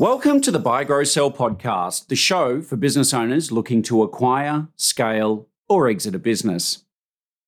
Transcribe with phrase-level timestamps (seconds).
[0.00, 4.68] Welcome to the Buy Grow Sell podcast, the show for business owners looking to acquire,
[4.74, 6.84] scale, or exit a business.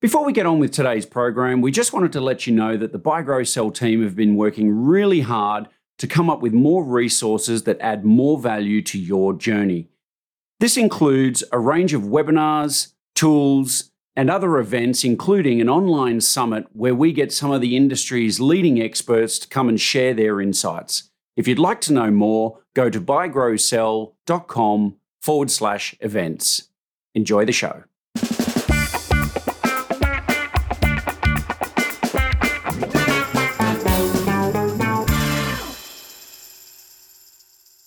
[0.03, 2.93] Before we get on with today's program, we just wanted to let you know that
[2.93, 6.85] the Buy Grow Sell team have been working really hard to come up with more
[6.85, 9.89] resources that add more value to your journey.
[10.61, 16.95] This includes a range of webinars, tools, and other events, including an online summit where
[16.95, 21.09] we get some of the industry's leading experts to come and share their insights.
[21.35, 26.69] If you'd like to know more, go to buygrowsell.com forward slash events.
[27.15, 27.85] Enjoy the show.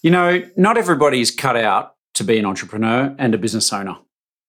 [0.02, 3.98] You know, not everybody is cut out to be an entrepreneur and a business owner.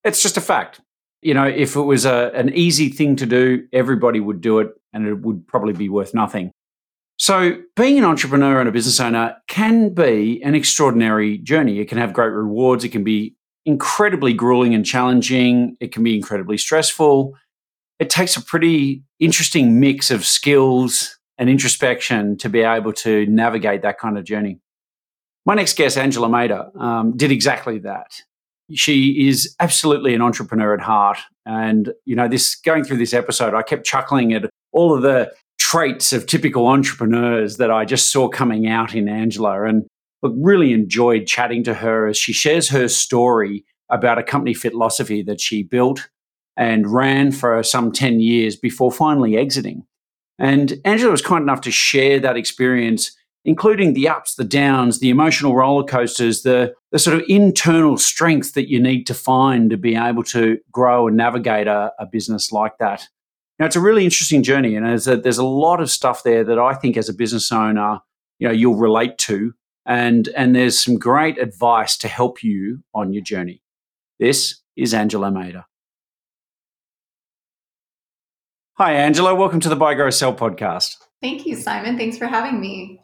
[0.05, 0.81] It's just a fact.
[1.23, 4.69] You know, if it was a, an easy thing to do, everybody would do it
[4.93, 6.53] and it would probably be worth nothing.
[7.19, 11.81] So, being an entrepreneur and a business owner can be an extraordinary journey.
[11.81, 12.85] It can have great rewards.
[12.85, 15.77] It can be incredibly grueling and challenging.
[15.81, 17.35] It can be incredibly stressful.
[17.99, 23.83] It takes a pretty interesting mix of skills and introspection to be able to navigate
[23.83, 24.61] that kind of journey.
[25.47, 28.21] My next guest, Angela Mader, um, did exactly that.
[28.75, 31.19] She is absolutely an entrepreneur at heart.
[31.47, 35.33] And, you know, this going through this episode, I kept chuckling at all of the
[35.67, 39.65] traits of typical entrepreneurs that I just saw coming out in Angela.
[39.65, 39.85] And
[40.23, 45.41] really enjoyed chatting to her as she shares her story about a company fitlosophy that
[45.41, 46.09] she built
[46.57, 49.85] and ran for some 10 years before finally exiting.
[50.39, 55.11] And Angela was kind enough to share that experience, including the ups, the downs, the
[55.11, 59.77] emotional roller coasters, the, the sort of internal strength that you need to find to
[59.77, 63.09] be able to grow and navigate a, a business like that.
[63.59, 66.45] Now, it's a really interesting journey, and there's a, there's a lot of stuff there
[66.45, 68.01] that I think, as a business owner,
[68.39, 69.55] you know, you'll relate to,
[69.87, 73.63] and and there's some great advice to help you on your journey.
[74.19, 75.65] This is Angela Mader.
[78.75, 79.35] Hi, Angela.
[79.35, 80.97] Welcome to the Buy Grow Sell podcast.
[81.23, 81.97] Thank you, Simon.
[81.97, 83.01] Thanks for having me.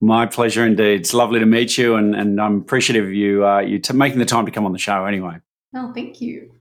[0.00, 1.00] My pleasure indeed.
[1.00, 4.18] It's lovely to meet you, and, and I'm appreciative of you uh, you t- making
[4.18, 5.04] the time to come on the show.
[5.04, 5.36] Anyway.
[5.76, 6.54] Oh, thank you.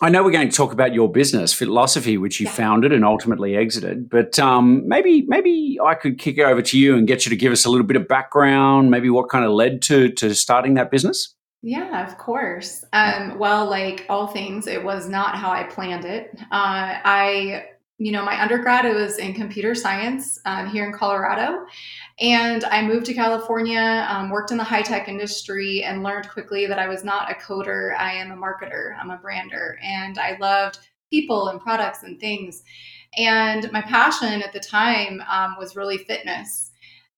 [0.00, 2.52] I know we're going to talk about your business, fitlosophy, which you yeah.
[2.52, 4.10] founded and ultimately exited.
[4.10, 7.36] But um, maybe maybe I could kick it over to you and get you to
[7.36, 10.74] give us a little bit of background, maybe what kind of led to to starting
[10.74, 11.34] that business.
[11.62, 12.84] Yeah, of course.
[12.92, 16.30] Um, well, like all things, it was not how I planned it.
[16.52, 17.64] Uh, I
[17.98, 21.64] you know, my undergrad it was in computer science um, here in Colorado,
[22.18, 26.66] and I moved to California, um, worked in the high tech industry, and learned quickly
[26.66, 27.96] that I was not a coder.
[27.98, 28.96] I am a marketer.
[28.98, 30.78] I'm a brander, and I loved
[31.10, 32.62] people and products and things.
[33.16, 36.72] And my passion at the time um, was really fitness.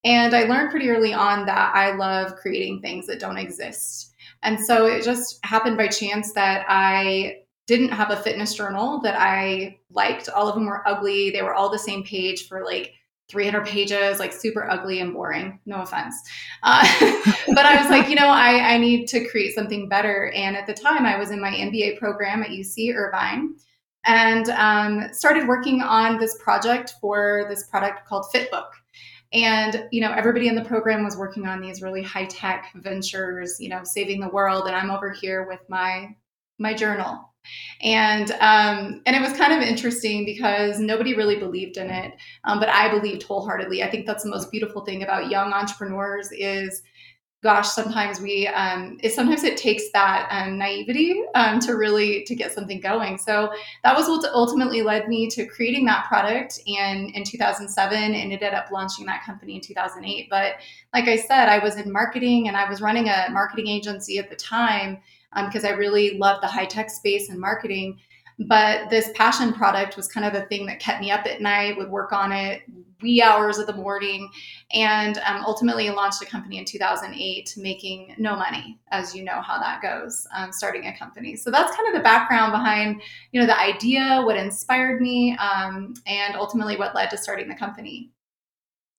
[0.04, 4.15] And I learned pretty early on that I love creating things that don't exist.
[4.42, 9.16] And so it just happened by chance that I didn't have a fitness journal that
[9.19, 10.28] I liked.
[10.28, 11.30] All of them were ugly.
[11.30, 12.94] They were all the same page for like
[13.28, 15.61] 300 pages, like super ugly and boring.
[15.66, 16.15] No offense.
[16.62, 16.83] Uh,
[17.55, 20.31] but I was like, you know, I, I need to create something better.
[20.34, 23.55] And at the time, I was in my MBA program at UC Irvine
[24.05, 28.71] and um, started working on this project for this product called Fitbook.
[29.34, 33.60] And, you know, everybody in the program was working on these really high tech ventures,
[33.60, 34.66] you know, saving the world.
[34.66, 36.16] And I'm over here with my
[36.60, 37.28] my journal
[37.82, 42.59] and um, and it was kind of interesting because nobody really believed in it um,
[42.59, 43.82] but i believed wholeheartedly.
[43.82, 46.82] I think that's the most beautiful thing about young entrepreneurs is
[47.43, 52.34] gosh sometimes we um, it sometimes it takes that um, naivety um, to really to
[52.34, 53.16] get something going.
[53.16, 53.53] So
[53.84, 58.43] that was what ultimately led me to creating that product and in 2007 and ended
[58.54, 60.54] up launching that company in 2008 but
[60.93, 64.28] like i said i was in marketing and i was running a marketing agency at
[64.31, 64.98] the time
[65.33, 67.99] um, because I really love the high tech space and marketing.
[68.47, 71.77] But this passion product was kind of the thing that kept me up at night,
[71.77, 72.63] would work on it
[73.03, 74.30] wee hours of the morning,
[74.72, 79.59] and um, ultimately launched a company in 2008, making no money, as you know how
[79.59, 81.36] that goes, um, starting a company.
[81.36, 83.01] So that's kind of the background behind,
[83.33, 87.54] you know, the idea, what inspired me, um, and ultimately what led to starting the
[87.54, 88.10] company.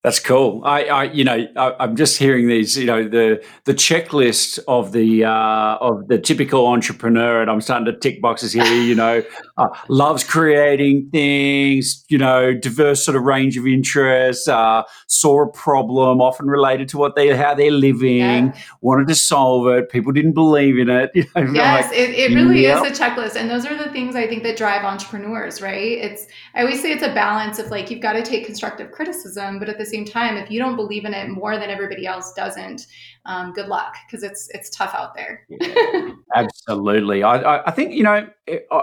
[0.02, 0.62] That's cool.
[0.64, 4.94] I, I you know, I, am just hearing these, you know, the the checklist of
[4.94, 8.64] the uh, of the typical entrepreneur, and I'm starting to tick boxes here.
[8.64, 9.22] You know,
[9.58, 12.06] uh, loves creating things.
[12.08, 14.48] You know, diverse sort of range of interests.
[14.48, 18.20] Uh, saw a problem, often related to what they how they're living.
[18.20, 18.58] Yeah.
[18.80, 19.90] Wanted to solve it.
[19.90, 21.12] People didn't believe in it.
[21.40, 22.86] You know, yes, like, it, it really yep.
[22.86, 25.62] is a checklist, and those are the things I think that drive entrepreneurs.
[25.62, 25.98] Right?
[25.98, 26.26] It's
[26.56, 29.68] I always say it's a balance of like you've got to take constructive criticism, but
[29.68, 32.86] at the same time, if you don't believe in it more than everybody else doesn't,
[33.26, 35.46] um, good luck because it's it's tough out there.
[35.50, 37.24] yeah, absolutely.
[37.24, 38.28] I, I think you know.
[38.48, 38.82] It, uh,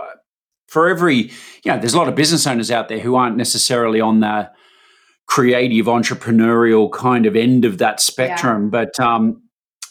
[0.69, 1.31] for every,
[1.63, 4.51] you know, there's a lot of business owners out there who aren't necessarily on the
[5.27, 8.71] creative entrepreneurial kind of end of that spectrum, yeah.
[8.71, 9.43] but um,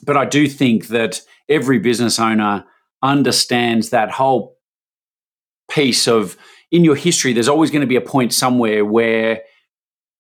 [0.04, 2.66] but I do think that every business owner
[3.02, 4.58] understands that whole
[5.70, 6.38] piece of
[6.72, 9.42] in your history, there's always going to be a point somewhere where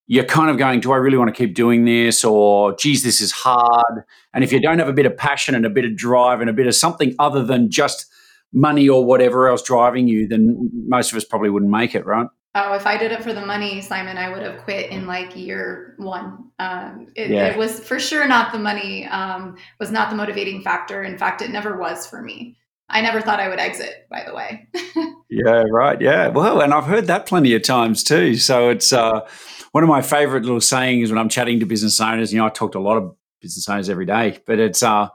[0.08, 2.24] you're kind of going, Do I really want to keep doing this?
[2.24, 4.04] Or, geez, this is hard.
[4.34, 6.50] And if you don't have a bit of passion and a bit of drive and
[6.50, 8.06] a bit of something other than just
[8.54, 12.28] money or whatever else driving you, then most of us probably wouldn't make it, right?
[12.58, 15.36] Oh, if I did it for the money, Simon, I would have quit in like
[15.36, 16.52] year one.
[16.58, 17.48] Um, it, yeah.
[17.48, 21.04] it, was for sure not the money, um, was not the motivating factor.
[21.04, 22.56] In fact, it never was for me.
[22.90, 24.68] I never thought I would exit, by the way.
[25.30, 26.00] yeah, right.
[26.00, 26.28] Yeah.
[26.28, 28.36] Well, and I've heard that plenty of times too.
[28.36, 29.28] So it's uh,
[29.72, 32.32] one of my favorite little sayings when I'm chatting to business owners.
[32.32, 35.10] You know, I talk to a lot of business owners every day, but it's, uh,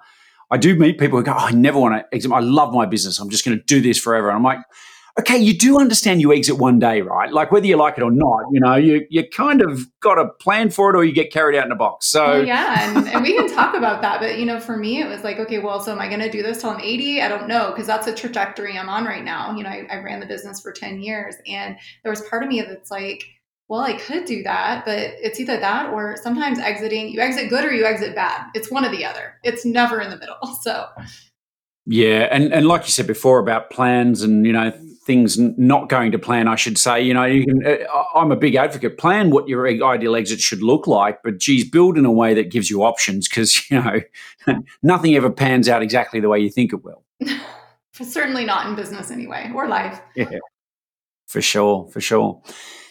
[0.50, 2.32] I do meet people who go, oh, I never want to exit.
[2.32, 3.20] I love my business.
[3.20, 4.28] I'm just going to do this forever.
[4.28, 4.58] And I'm like,
[5.20, 7.32] okay, you do understand you exit one day, right?
[7.32, 10.28] Like whether you like it or not, you know, you you kind of got a
[10.40, 12.06] plan for it or you get carried out in a box.
[12.06, 14.20] So well, yeah, and, and, we can talk about that.
[14.20, 16.30] But you know, for me, it was like, okay, well, so am I going to
[16.30, 17.22] do this till I'm 80?
[17.22, 19.54] I don't know because that's a trajectory I'm on right now.
[19.54, 22.48] You know, I, I ran the business for 10 years, and there was part of
[22.48, 23.24] me that's like.
[23.68, 27.10] Well, I could do that, but it's either that or sometimes exiting.
[27.10, 28.48] You exit good or you exit bad.
[28.52, 29.34] It's one or the other.
[29.44, 30.34] It's never in the middle.
[30.62, 30.88] So,
[31.86, 34.72] yeah, and and like you said before about plans and you know
[35.02, 37.02] things not going to plan, I should say.
[37.02, 37.66] You know, you can.
[37.66, 38.98] Uh, I'm a big advocate.
[38.98, 42.50] Plan what your ideal exit should look like, but geez, build in a way that
[42.50, 44.00] gives you options because you know
[44.82, 47.04] nothing ever pans out exactly the way you think it will.
[47.92, 50.00] Certainly not in business anyway, or life.
[50.14, 50.30] Yeah,
[51.26, 52.40] for sure, for sure.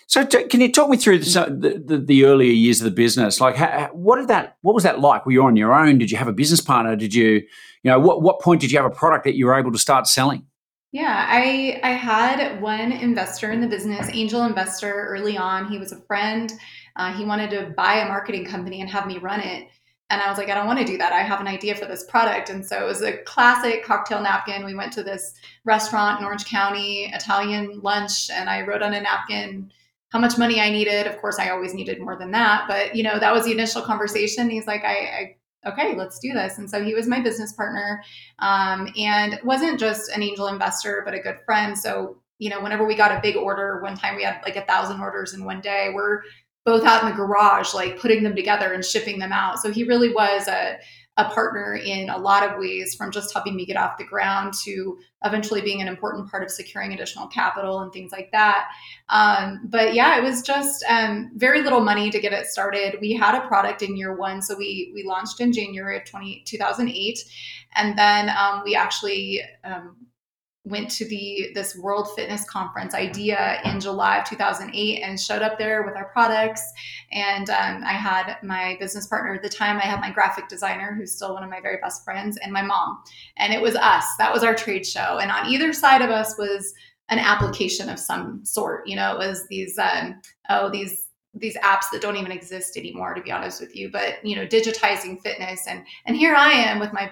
[0.05, 3.39] So, t- can you talk me through the, the, the, earlier years of the business?
[3.39, 4.57] Like, how, what did that?
[4.61, 5.25] What was that like?
[5.25, 5.99] Were you on your own?
[5.99, 6.95] Did you have a business partner?
[6.95, 7.43] Did you,
[7.83, 9.77] you know, what what point did you have a product that you were able to
[9.77, 10.45] start selling?
[10.91, 15.67] Yeah, I I had one investor in the business, angel investor early on.
[15.69, 16.51] He was a friend.
[16.95, 19.67] Uh, he wanted to buy a marketing company and have me run it.
[20.09, 21.13] And I was like, I don't want to do that.
[21.13, 22.49] I have an idea for this product.
[22.49, 24.65] And so it was a classic cocktail napkin.
[24.65, 29.01] We went to this restaurant in Orange County, Italian lunch, and I wrote on a
[29.01, 29.71] napkin
[30.09, 31.05] how much money I needed.
[31.05, 32.65] Of course, I always needed more than that.
[32.67, 34.49] But, you know, that was the initial conversation.
[34.49, 36.57] He's like, I, I okay, let's do this.
[36.57, 38.01] And so he was my business partner
[38.39, 41.77] um, and wasn't just an angel investor, but a good friend.
[41.77, 44.65] So, you know, whenever we got a big order, one time we had like a
[44.65, 46.21] thousand orders in one day, we're
[46.65, 49.59] both out in the garage, like putting them together and shipping them out.
[49.59, 50.77] So he really was a,
[51.19, 54.53] a partner in a lot of ways from just helping me get off the ground
[54.63, 58.69] to eventually being an important part of securing additional capital and things like that.
[59.09, 62.99] Um, but yeah, it was just um, very little money to get it started.
[63.01, 64.41] We had a product in year one.
[64.41, 67.19] So we, we launched in January of 20, 2008.
[67.75, 69.97] And then um, we actually um,
[70.69, 75.57] went to the this World Fitness Conference idea in July of 2008 and showed up
[75.57, 76.61] there with our products.
[77.11, 79.77] And um, I had my business partner at the time.
[79.77, 82.61] I had my graphic designer, who's still one of my very best friends, and my
[82.61, 82.99] mom.
[83.37, 84.05] And it was us.
[84.17, 85.19] That was our trade show.
[85.19, 86.73] And on either side of us was
[87.09, 88.87] an application of some sort.
[88.87, 93.13] You know, it was these um, oh these these apps that don't even exist anymore
[93.13, 96.79] to be honest with you but you know digitizing fitness and and here i am
[96.79, 97.09] with my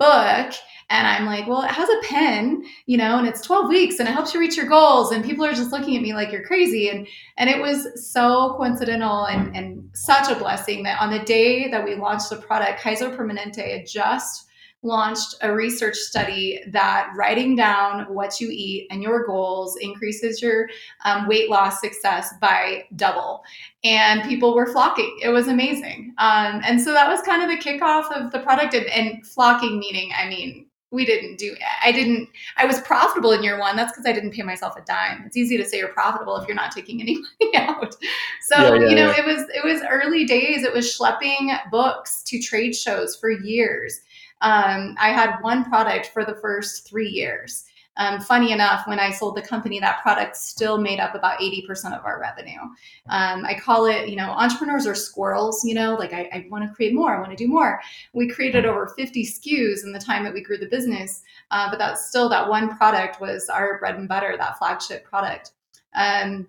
[0.00, 0.52] book
[0.90, 4.08] and i'm like well it has a pen you know and it's 12 weeks and
[4.08, 6.44] it helps you reach your goals and people are just looking at me like you're
[6.44, 11.20] crazy and and it was so coincidental and and such a blessing that on the
[11.20, 14.46] day that we launched the product kaiser permanente had just
[14.82, 20.68] launched a research study that writing down what you eat and your goals increases your
[21.04, 23.42] um, weight loss success by double.
[23.84, 25.18] And people were flocking.
[25.22, 26.14] It was amazing.
[26.18, 28.74] Um, and so that was kind of the kickoff of the product.
[28.74, 33.42] And, and flocking meaning, I mean, we didn't do i didn't i was profitable in
[33.42, 35.88] year one that's because i didn't pay myself a dime it's easy to say you're
[35.88, 37.94] profitable if you're not taking any money out
[38.42, 39.20] so yeah, yeah, you know yeah.
[39.20, 44.00] it was it was early days it was schlepping books to trade shows for years
[44.40, 47.64] um, I had one product for the first three years.
[47.96, 51.98] Um, funny enough, when I sold the company, that product still made up about 80%
[51.98, 52.60] of our revenue.
[53.08, 56.66] Um, I call it, you know, entrepreneurs are squirrels, you know, like I, I want
[56.66, 57.80] to create more, I want to do more.
[58.14, 61.78] We created over 50 SKUs in the time that we grew the business, uh, but
[61.78, 65.52] that's still that one product was our bread and butter, that flagship product.
[65.94, 66.46] Um,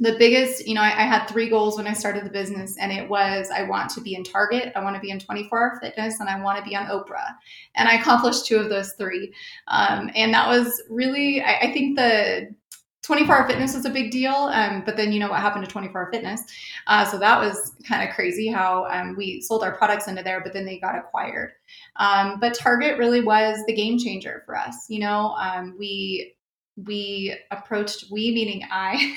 [0.00, 2.90] the biggest, you know, I, I, had three goals when I started the business, and
[2.90, 5.78] it was I want to be in Target, I want to be in 24 Hour
[5.80, 7.34] Fitness, and I want to be on Oprah.
[7.74, 9.32] And I accomplished two of those three.
[9.68, 12.54] Um, and that was really, I, I think the
[13.02, 15.70] 24 hour fitness was a big deal um, but then you know what happened to
[15.70, 16.42] 24 hour fitness
[16.86, 20.40] uh, so that was kind of crazy how um, we sold our products into there
[20.40, 21.52] but then they got acquired
[21.96, 26.32] um, but target really was the game changer for us you know um, we
[26.76, 29.14] we approached we meaning i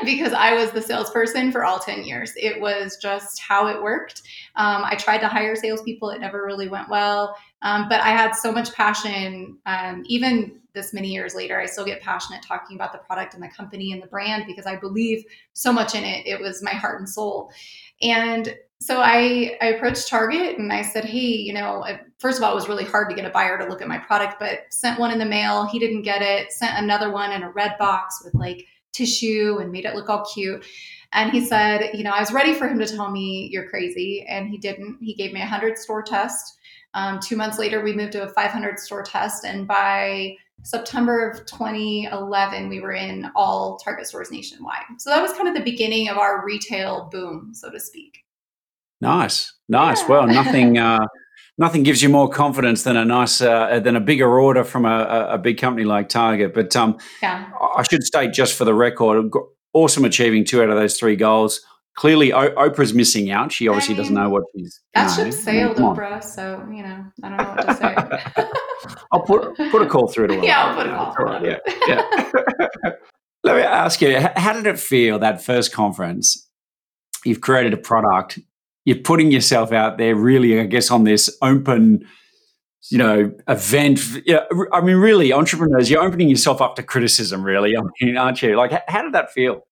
[0.04, 2.32] because i was the salesperson for all 10 years.
[2.36, 4.22] It was just how it worked.
[4.56, 6.10] Um, i tried to hire salespeople.
[6.10, 7.36] It never really went well.
[7.62, 11.84] Um, but i had so much passion um, even this many years later i still
[11.84, 15.24] get passionate talking about the product and the company and the brand because i believe
[15.52, 16.26] so much in it.
[16.26, 17.50] It was my heart and soul.
[18.02, 21.84] And so I, I approached Target and I said, hey, you know,
[22.24, 23.98] first of all, it was really hard to get a buyer to look at my
[23.98, 25.66] product, but sent one in the mail.
[25.66, 26.50] He didn't get it.
[26.50, 28.64] Sent another one in a red box with like
[28.94, 30.64] tissue and made it look all cute.
[31.12, 34.24] And he said, you know, I was ready for him to tell me you're crazy,
[34.26, 34.96] and he didn't.
[35.02, 36.56] He gave me a hundred store test.
[36.94, 41.44] Um, two months later, we moved to a 500 store test, and by September of
[41.44, 44.84] 2011, we were in all Target stores nationwide.
[44.96, 48.24] So that was kind of the beginning of our retail boom, so to speak.
[49.02, 50.00] Nice, nice.
[50.00, 50.08] Yeah.
[50.08, 51.06] Well, nothing, uh,
[51.58, 55.28] nothing gives you more confidence than a nice, uh, than a bigger order from a,
[55.30, 56.54] a big company like Target.
[56.54, 57.50] But um, yeah.
[57.76, 59.30] I should state just for the record,
[59.72, 61.60] awesome achieving two out of those three goals.
[61.96, 63.52] Clearly, o- Oprah's missing out.
[63.52, 64.80] She obviously I mean, doesn't know what she's.
[64.94, 66.24] That ship sailed, Oprah.
[66.24, 67.74] So you know, I don't know what to
[68.36, 68.44] say.
[69.12, 70.44] I'll put put a call through to her.
[70.44, 71.48] Yeah, I'll put a call through.
[71.48, 72.90] Yeah, yeah.
[73.44, 76.48] Let me ask you, how did it feel that first conference?
[77.24, 78.38] You've created a product
[78.84, 82.06] you're putting yourself out there really, I guess, on this open,
[82.90, 84.00] you know, event.
[84.26, 88.42] Yeah, I mean, really, entrepreneurs, you're opening yourself up to criticism, really, I mean, aren't
[88.42, 88.56] you?
[88.56, 89.66] Like, how did that feel?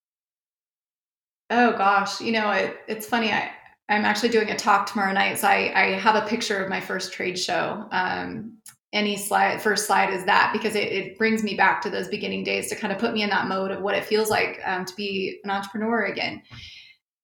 [1.51, 3.31] Oh gosh, you know, it, it's funny.
[3.31, 3.51] I
[3.89, 6.81] I'm actually doing a talk tomorrow night, so I, I have a picture of my
[6.81, 7.87] first trade show.
[7.91, 8.57] Um,
[8.95, 12.45] any slide, first slide is that because it, it, brings me back to those beginning
[12.45, 14.85] days to kind of put me in that mode of what it feels like um,
[14.85, 16.43] to be an entrepreneur again.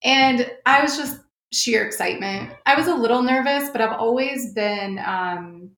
[0.03, 1.19] And I was just
[1.51, 2.53] sheer excitement.
[2.65, 5.71] I was a little nervous, but I've always been um,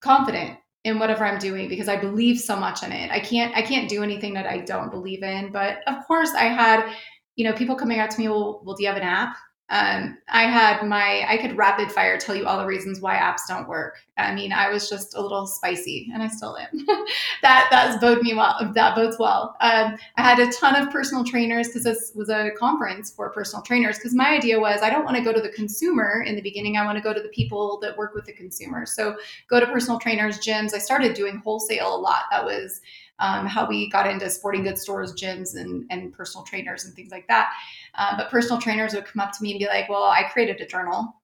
[0.00, 3.10] confident in whatever I'm doing because I believe so much in it.
[3.10, 5.52] I can't I can't do anything that I don't believe in.
[5.52, 6.94] But of course, I had
[7.36, 8.28] you know people coming out to me.
[8.28, 9.36] Well, well, do you have an app?
[9.70, 13.42] Um, I had my, I could rapid fire tell you all the reasons why apps
[13.46, 13.96] don't work.
[14.16, 16.86] I mean, I was just a little spicy, and I still am.
[17.42, 18.72] that that's bode me well.
[18.74, 19.56] That bodes well.
[19.60, 23.62] Um, I had a ton of personal trainers because this was a conference for personal
[23.62, 23.98] trainers.
[23.98, 26.76] Because my idea was, I don't want to go to the consumer in the beginning.
[26.76, 28.86] I want to go to the people that work with the consumer.
[28.86, 29.16] So
[29.48, 30.74] go to personal trainers, gyms.
[30.74, 32.22] I started doing wholesale a lot.
[32.30, 32.80] That was
[33.20, 37.10] um, how we got into sporting goods stores, gyms, and, and personal trainers and things
[37.10, 37.50] like that.
[37.94, 40.60] Uh, but personal trainers would come up to me and be like, Well, I created
[40.60, 41.14] a journal.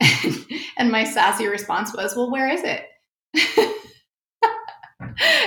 [0.76, 2.86] and my sassy response was, Well, where is it?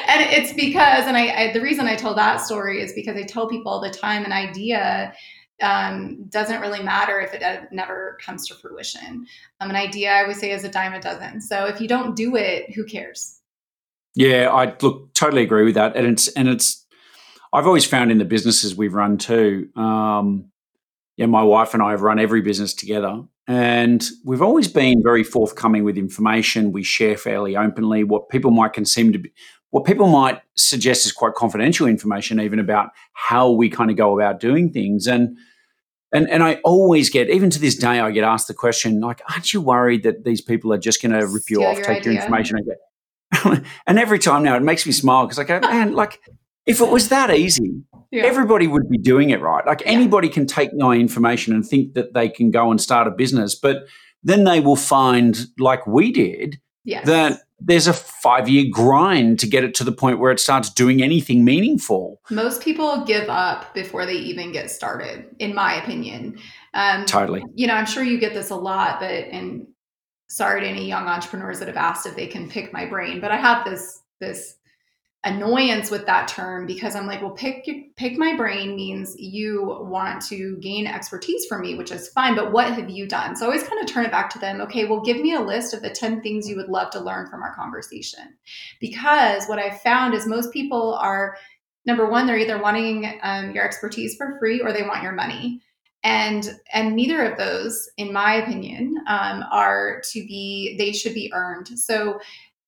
[0.07, 3.23] and it's because, and I, I, the reason I told that story is because I
[3.23, 5.13] tell people all the time an idea
[5.61, 9.25] um, doesn't really matter if it never comes to fruition.
[9.59, 11.41] Um, an idea, I would say, is a dime a dozen.
[11.41, 13.39] So if you don't do it, who cares?
[14.15, 16.85] Yeah, I look totally agree with that, and it's and it's.
[17.51, 19.69] I've always found in the businesses we've run too.
[19.75, 20.51] Um,
[21.17, 25.23] yeah, my wife and I have run every business together, and we've always been very
[25.23, 26.71] forthcoming with information.
[26.71, 29.31] We share fairly openly what people might consume to be,
[29.69, 34.17] what people might suggest is quite confidential information, even about how we kind of go
[34.17, 35.07] about doing things.
[35.07, 35.37] And
[36.13, 39.21] and and I always get, even to this day, I get asked the question, like,
[39.29, 41.99] "Aren't you worried that these people are just going to rip you off, your take
[41.99, 42.13] idea.
[42.13, 45.59] your information?" And get, and every time now it makes me smile because I go,
[45.59, 46.21] man, like
[46.65, 47.83] if it was that easy,
[48.15, 48.23] yeah.
[48.23, 49.65] everybody would be doing it right.
[49.65, 53.11] Like anybody can take my information and think that they can go and start a
[53.11, 53.85] business, but
[54.23, 57.05] then they will find, like we did, yes.
[57.05, 60.69] that there's a five year grind to get it to the point where it starts
[60.69, 62.21] doing anything meaningful.
[62.29, 66.37] Most people give up before they even get started, in my opinion.
[66.73, 67.43] Um, totally.
[67.53, 69.67] You know, I'm sure you get this a lot, but and
[70.29, 73.31] sorry to any young entrepreneurs that have asked if they can pick my brain, but
[73.31, 74.54] I have this this
[75.25, 80.21] annoyance with that term because I'm like, well, pick pick my brain means you want
[80.27, 82.35] to gain expertise from me, which is fine.
[82.35, 83.35] But what have you done?
[83.35, 84.61] So I always kind of turn it back to them.
[84.61, 87.27] Okay, well, give me a list of the ten things you would love to learn
[87.27, 88.37] from our conversation,
[88.79, 91.35] because what I've found is most people are
[91.85, 95.61] number one, they're either wanting um, your expertise for free or they want your money
[96.05, 101.31] and and neither of those in my opinion um, are to be they should be
[101.33, 102.19] earned so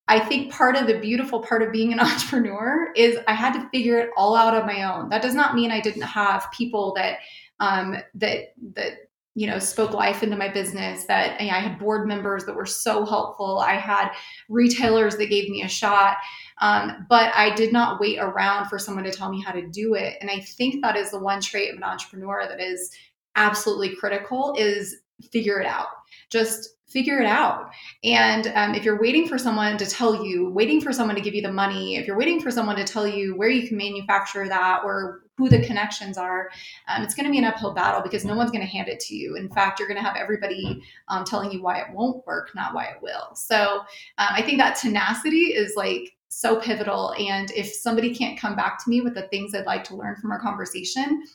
[0.07, 3.69] i think part of the beautiful part of being an entrepreneur is i had to
[3.69, 5.09] figure it all out on my own.
[5.09, 7.19] That does not mean i didn't have people that
[7.59, 8.93] um, that that
[9.35, 12.55] you know spoke life into my business that you know, i had board members that
[12.55, 13.59] were so helpful.
[13.59, 14.11] I had
[14.49, 16.17] retailers that gave me a shot.
[16.59, 19.93] Um, but i did not wait around for someone to tell me how to do
[19.93, 20.17] it.
[20.21, 22.91] And i think that is the one trait of an entrepreneur that is
[23.35, 24.97] absolutely critical is
[25.31, 25.87] figure it out.
[26.29, 27.69] Just figure it out.
[28.03, 31.35] And um, if you're waiting for someone to tell you, waiting for someone to give
[31.35, 34.47] you the money, if you're waiting for someone to tell you where you can manufacture
[34.47, 36.49] that or who the connections are,
[36.87, 38.99] um, it's going to be an uphill battle because no one's going to hand it
[39.01, 39.35] to you.
[39.35, 42.73] In fact, you're going to have everybody um, telling you why it won't work, not
[42.73, 43.35] why it will.
[43.35, 43.79] So
[44.17, 47.13] um, I think that tenacity is like so pivotal.
[47.19, 50.15] And if somebody can't come back to me with the things I'd like to learn
[50.15, 51.25] from our conversation,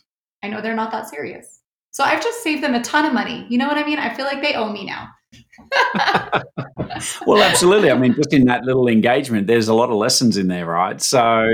[0.43, 1.61] I know they're not that serious.
[1.91, 3.47] So I've just saved them a ton of money.
[3.51, 3.99] You know what I mean?
[3.99, 5.09] I feel like they owe me now.
[7.27, 7.91] well, absolutely.
[7.91, 11.01] I mean, just in that little engagement, there's a lot of lessons in there, right?
[11.01, 11.51] So,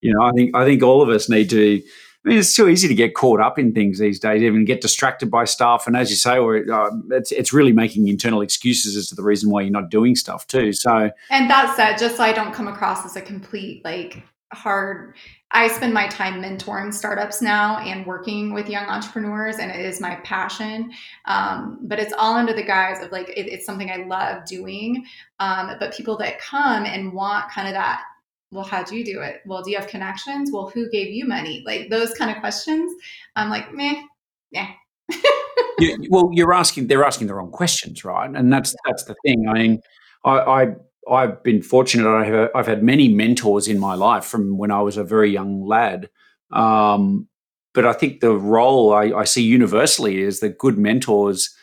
[0.00, 1.82] you know, I think I think all of us need to.
[2.24, 4.80] I mean, it's too easy to get caught up in things these days, even get
[4.80, 5.86] distracted by stuff.
[5.86, 9.50] And as you say, uh, it's it's really making internal excuses as to the reason
[9.50, 10.72] why you're not doing stuff too.
[10.72, 15.14] So, and that said, just so I don't come across as a complete like hard
[15.52, 20.00] I spend my time mentoring startups now and working with young entrepreneurs, and it is
[20.00, 20.92] my passion.
[21.24, 25.06] Um, but it's all under the guise of like it, it's something I love doing.
[25.38, 28.02] Um, but people that come and want kind of that,
[28.50, 29.40] well, how do you do it?
[29.46, 30.50] Well, do you have connections?
[30.52, 31.62] Well, who gave you money?
[31.64, 32.92] Like those kind of questions.
[33.36, 34.02] I'm like, meh,
[34.50, 34.72] yeah.
[35.78, 38.28] you, well, you're asking they're asking the wrong questions, right?
[38.28, 39.48] And that's that's the thing.
[39.48, 39.80] I mean,
[40.24, 40.66] I, I
[41.10, 42.08] I've been fortunate.
[42.08, 45.30] I have, I've had many mentors in my life from when I was a very
[45.30, 46.08] young lad.
[46.52, 47.28] Um,
[47.74, 51.54] but I think the role I, I, see universally is that good mentors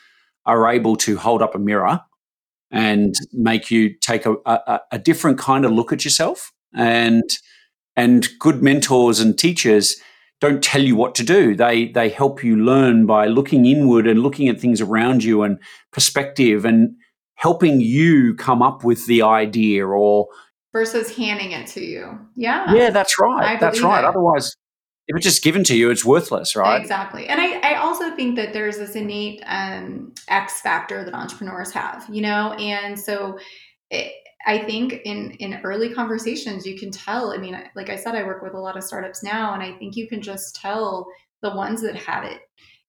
[0.46, 2.02] are able to hold up a mirror
[2.70, 6.52] and make you take a, a, a different kind of look at yourself.
[6.76, 7.24] And
[7.96, 9.96] and good mentors and teachers
[10.42, 11.56] don't tell you what to do.
[11.56, 15.60] They they help you learn by looking inward and looking at things around you and
[15.92, 16.96] perspective and
[17.44, 20.28] helping you come up with the idea or
[20.72, 22.18] versus handing it to you.
[22.38, 22.74] Yeah.
[22.74, 23.60] Yeah, that's right.
[23.60, 24.00] That's right.
[24.00, 24.06] It.
[24.06, 24.56] Otherwise,
[25.10, 26.80] if it's just given to you, it's worthless, right?
[26.80, 27.28] Exactly.
[27.28, 32.08] And I, I also think that there's this innate um, X factor that entrepreneurs have,
[32.10, 32.54] you know?
[32.54, 33.38] And so
[33.92, 34.14] it,
[34.48, 37.34] I think in in early conversations you can tell.
[37.34, 39.74] I mean, like I said, I work with a lot of startups now, and I
[39.74, 41.08] think you can just tell
[41.42, 42.40] the ones that have it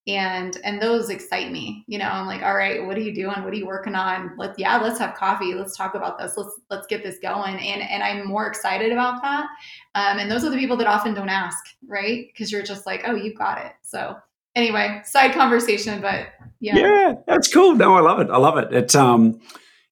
[0.06, 3.42] and and those excite me you know i'm like all right what are you doing?
[3.42, 4.32] What are you working on?
[4.36, 5.54] Let's yeah let's have coffee.
[5.54, 6.36] Let's talk about this.
[6.36, 7.54] Let's let's get this going.
[7.54, 9.46] And and i'm more excited about that
[9.94, 12.26] um, and those are the people that often don't ask right?
[12.26, 13.72] Because you're just like oh you've got it.
[13.82, 14.16] So
[14.54, 16.28] anyway side conversation but
[16.60, 16.76] yeah.
[16.76, 17.74] Yeah that's cool.
[17.74, 18.30] No i love it.
[18.30, 18.72] I love it.
[18.72, 19.40] It's um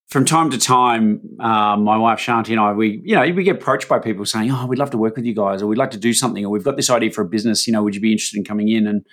[0.08, 3.56] from time to time, uh, my wife Shanti and I, we, you know, we get
[3.56, 5.92] approached by people saying, "Oh, we'd love to work with you guys, or we'd like
[5.92, 7.66] to do something, or we've got this idea for a business.
[7.66, 9.06] You know, would you be interested in coming in?" And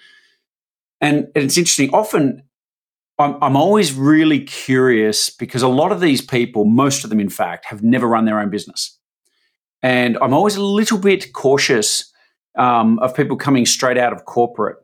[1.01, 1.89] and it's interesting.
[1.93, 2.43] Often,
[3.17, 7.29] I'm, I'm always really curious because a lot of these people, most of them, in
[7.29, 8.97] fact, have never run their own business.
[9.81, 12.11] And I'm always a little bit cautious
[12.57, 14.77] um, of people coming straight out of corporate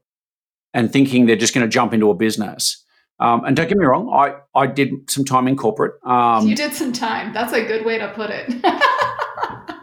[0.73, 2.83] and thinking they're just going to jump into a business.
[3.19, 5.93] Um, and don't get me wrong, I, I did some time in corporate.
[6.05, 7.33] Um, you did some time.
[7.33, 8.53] That's a good way to put it.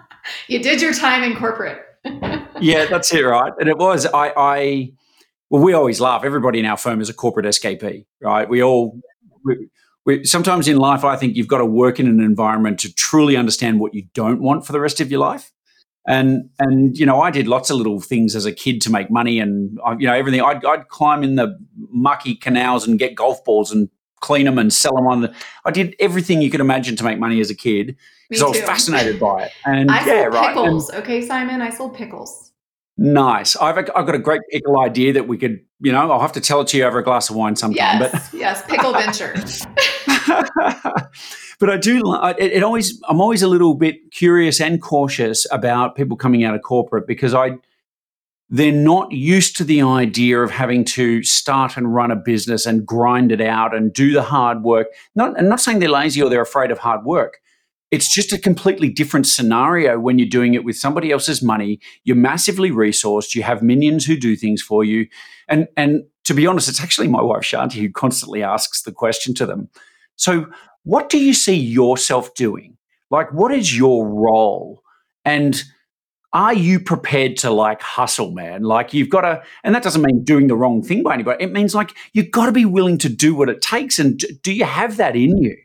[0.48, 1.80] you did your time in corporate.
[2.60, 3.52] yeah, that's it, right?
[3.58, 4.92] And it was I, I
[5.52, 6.24] well, we always laugh.
[6.24, 8.48] Everybody in our firm is a corporate escapee, right?
[8.48, 8.98] We all,
[9.44, 9.68] we,
[10.06, 13.36] we, sometimes in life, I think you've got to work in an environment to truly
[13.36, 15.52] understand what you don't want for the rest of your life.
[16.06, 19.10] And and you know, I did lots of little things as a kid to make
[19.10, 20.40] money, and uh, you know, everything.
[20.40, 21.56] I'd, I'd climb in the
[21.90, 23.88] mucky canals and get golf balls and
[24.20, 25.34] clean them and sell them on the.
[25.66, 27.96] I did everything you could imagine to make money as a kid
[28.28, 29.52] because I was fascinated by it.
[29.64, 30.48] And I yeah, sold right.
[30.48, 30.88] pickles.
[30.88, 32.41] And, okay, Simon, I sold pickles.
[32.98, 33.56] Nice.
[33.56, 36.40] I've, I've got a great pickle idea that we could, you know, I'll have to
[36.40, 38.00] tell it to you over a glass of wine sometime.
[38.00, 39.34] Yes, but yes, pickle venture.
[41.58, 42.02] but I do.
[42.38, 43.00] It, it always.
[43.08, 47.34] I'm always a little bit curious and cautious about people coming out of corporate because
[47.34, 47.52] I.
[48.54, 52.84] They're not used to the idea of having to start and run a business and
[52.84, 54.88] grind it out and do the hard work.
[55.14, 57.40] Not, I'm not saying they're lazy or they're afraid of hard work,
[57.92, 61.78] it's just a completely different scenario when you're doing it with somebody else's money.
[62.04, 63.34] You're massively resourced.
[63.34, 65.06] You have minions who do things for you.
[65.46, 69.34] And, and to be honest, it's actually my wife, Shanti, who constantly asks the question
[69.34, 69.68] to them.
[70.16, 70.46] So,
[70.84, 72.76] what do you see yourself doing?
[73.10, 74.82] Like, what is your role?
[75.24, 75.62] And
[76.32, 78.62] are you prepared to like hustle, man?
[78.62, 81.44] Like, you've got to, and that doesn't mean doing the wrong thing by anybody.
[81.44, 83.98] It means like you've got to be willing to do what it takes.
[83.98, 85.56] And do you have that in you?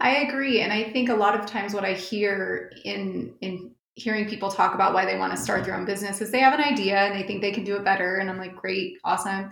[0.00, 4.26] I agree, and I think a lot of times what I hear in in hearing
[4.26, 6.64] people talk about why they want to start their own business is they have an
[6.64, 9.50] idea and they think they can do it better, and I'm like, great, awesome.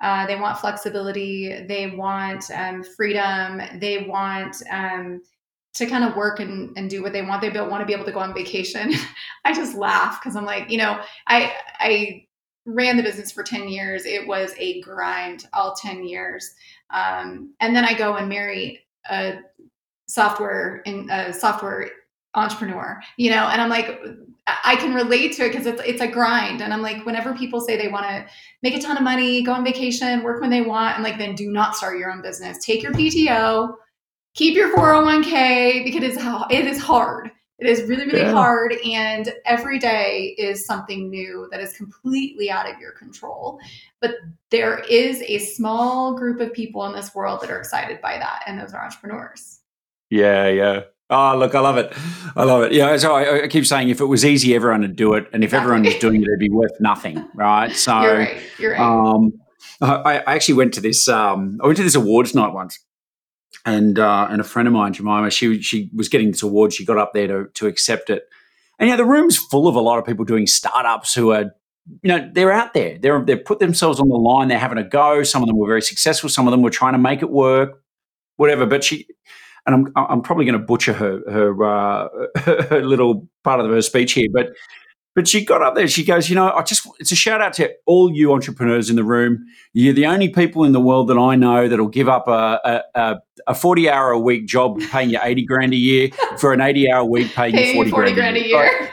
[0.00, 1.64] Uh, they want flexibility.
[1.68, 3.60] They want um, freedom.
[3.78, 5.22] They want um,
[5.74, 7.40] to kind of work and, and do what they want.
[7.40, 8.92] They don't want to be able to go on vacation.
[9.44, 12.26] I just laugh because I'm like, you know, I I
[12.66, 14.06] ran the business for 10 years.
[14.06, 16.54] It was a grind all 10 years.
[16.90, 19.40] Um, and then I go and marry a
[20.12, 21.90] software in a software
[22.34, 23.98] entrepreneur, you know, and I'm like,
[24.46, 26.60] I can relate to it because it's it's a grind.
[26.60, 28.26] And I'm like, whenever people say they want to
[28.62, 31.34] make a ton of money, go on vacation, work when they want, I'm like, then
[31.34, 32.64] do not start your own business.
[32.64, 33.74] Take your PTO,
[34.34, 36.16] keep your 401k because it is
[36.50, 37.30] it is hard.
[37.58, 38.32] It is really, really yeah.
[38.32, 38.74] hard.
[38.84, 43.60] And every day is something new that is completely out of your control.
[44.00, 44.16] But
[44.50, 48.42] there is a small group of people in this world that are excited by that.
[48.48, 49.61] And those are entrepreneurs.
[50.12, 50.80] Yeah, yeah.
[51.08, 51.90] Oh, look, I love it.
[52.36, 52.72] I love it.
[52.72, 55.42] Yeah, so I, I, keep saying if it was easy, everyone would do it, and
[55.42, 57.72] if everyone was doing it, it'd be worth nothing, right?
[57.76, 58.42] So, you're right.
[58.58, 58.80] You're right.
[58.80, 59.32] Um,
[59.80, 61.08] I, I, actually went to this.
[61.08, 62.78] Um, I went to this awards night once,
[63.64, 66.74] and uh, and a friend of mine, Jemima, she she was getting this award.
[66.74, 68.24] She got up there to to accept it,
[68.78, 71.54] and yeah, the room's full of a lot of people doing startups who are
[72.02, 74.84] you know they're out there they're they've put themselves on the line they're having a
[74.84, 77.30] go some of them were very successful some of them were trying to make it
[77.30, 77.82] work
[78.36, 79.04] whatever but she
[79.66, 83.82] and I'm I'm probably going to butcher her her, uh, her little part of her
[83.82, 84.52] speech here, but
[85.14, 85.86] but she got up there.
[85.88, 88.96] She goes, you know, I just it's a shout out to all you entrepreneurs in
[88.96, 89.44] the room.
[89.74, 93.16] You're the only people in the world that I know that'll give up a a,
[93.46, 96.90] a 40 hour a week job paying you 80 grand a year for an 80
[96.90, 98.64] hour week paying, paying you 40, 40 grand, grand, a year.
[98.64, 98.90] year.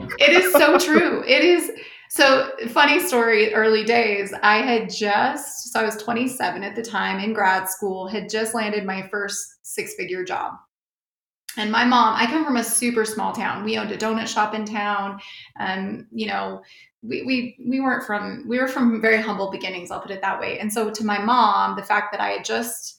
[0.18, 1.24] it is so true.
[1.26, 1.70] It is
[2.10, 4.32] so funny story, early days.
[4.42, 8.54] I had just, so I was 27 at the time in grad school, had just
[8.54, 10.54] landed my first six figure job.
[11.56, 13.64] And my mom, I come from a super small town.
[13.64, 15.18] We owned a donut shop in town.
[15.58, 16.62] And, you know,
[17.02, 20.40] we, we we weren't from we were from very humble beginnings, I'll put it that
[20.40, 20.58] way.
[20.58, 22.97] And so to my mom, the fact that I had just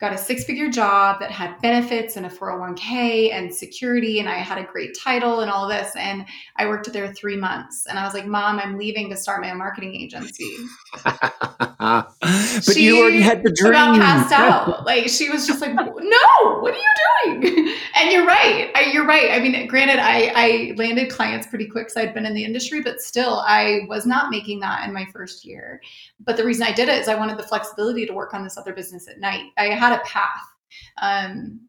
[0.00, 4.34] got a six figure job that had benefits and a 401k and security and i
[4.34, 6.26] had a great title and all this and
[6.56, 7.86] i worked there three months.
[7.86, 10.56] And i was like mom i'm leaving to start my own marketing agency.
[11.84, 13.74] But she you already had the dream.
[13.74, 14.86] She about passed out.
[14.86, 17.74] Like she was just like no what are you doing?
[17.96, 18.72] And you're right.
[18.74, 19.30] I, you're right.
[19.30, 22.82] I mean granted i i landed clients pretty quick because i'd been in the industry
[22.82, 25.80] but still i was not making that in my first year.
[26.20, 28.56] But the reason i did it is i wanted the flexibility to work on this
[28.56, 29.52] other business at night.
[29.56, 30.42] I had a path.
[31.00, 31.60] Um,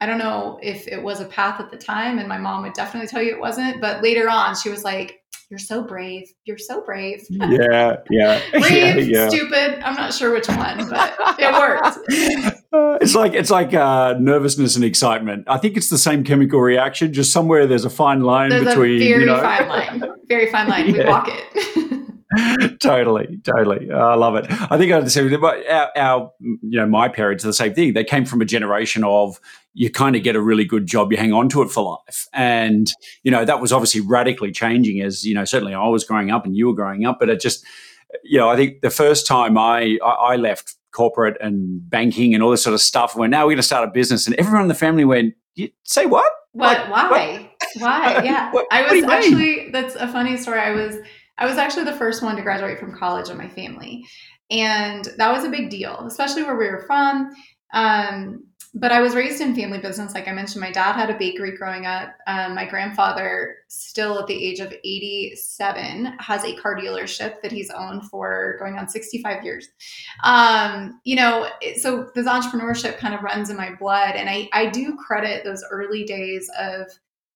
[0.00, 2.72] I don't know if it was a path at the time, and my mom would
[2.72, 3.80] definitely tell you it wasn't.
[3.80, 5.20] But later on, she was like,
[5.50, 6.26] "You're so brave.
[6.46, 9.28] You're so brave." Yeah, yeah, brave, yeah, yeah.
[9.28, 9.82] stupid.
[9.84, 12.58] I'm not sure which one, but it worked.
[12.72, 15.44] Uh, it's like it's like uh, nervousness and excitement.
[15.46, 17.12] I think it's the same chemical reaction.
[17.12, 19.00] Just somewhere there's a fine line there's between.
[19.00, 19.42] Very you know?
[19.42, 20.04] fine line.
[20.28, 20.92] Very fine line.
[20.92, 21.99] We walk it.
[22.80, 23.90] totally, totally.
[23.90, 24.46] I love it.
[24.70, 27.92] I think I'd say our, our, you know, my parents are the same thing.
[27.92, 29.40] They came from a generation of
[29.74, 32.26] you kind of get a really good job, you hang on to it for life,
[32.32, 35.44] and you know that was obviously radically changing as you know.
[35.44, 37.64] Certainly, I was growing up and you were growing up, but it just,
[38.22, 42.50] you know, I think the first time I I left corporate and banking and all
[42.50, 44.68] this sort of stuff, went now we're going to start a business, and everyone in
[44.68, 46.30] the family went, "You "Say what?
[46.52, 46.78] What?
[46.78, 47.08] Like, why?
[47.08, 47.82] What?
[47.82, 48.20] Why?
[48.24, 49.70] Yeah, what, I was actually.
[49.70, 50.60] That's a funny story.
[50.60, 50.96] I was
[51.40, 54.06] I was actually the first one to graduate from college in my family.
[54.50, 57.34] And that was a big deal, especially where we were from.
[57.72, 60.14] Um, but I was raised in family business.
[60.14, 62.10] Like I mentioned, my dad had a bakery growing up.
[62.28, 67.70] Um, my grandfather, still at the age of 87, has a car dealership that he's
[67.70, 69.68] owned for going on 65 years.
[70.22, 71.48] Um, you know,
[71.80, 74.14] so this entrepreneurship kind of runs in my blood.
[74.14, 76.86] And I, I do credit those early days of,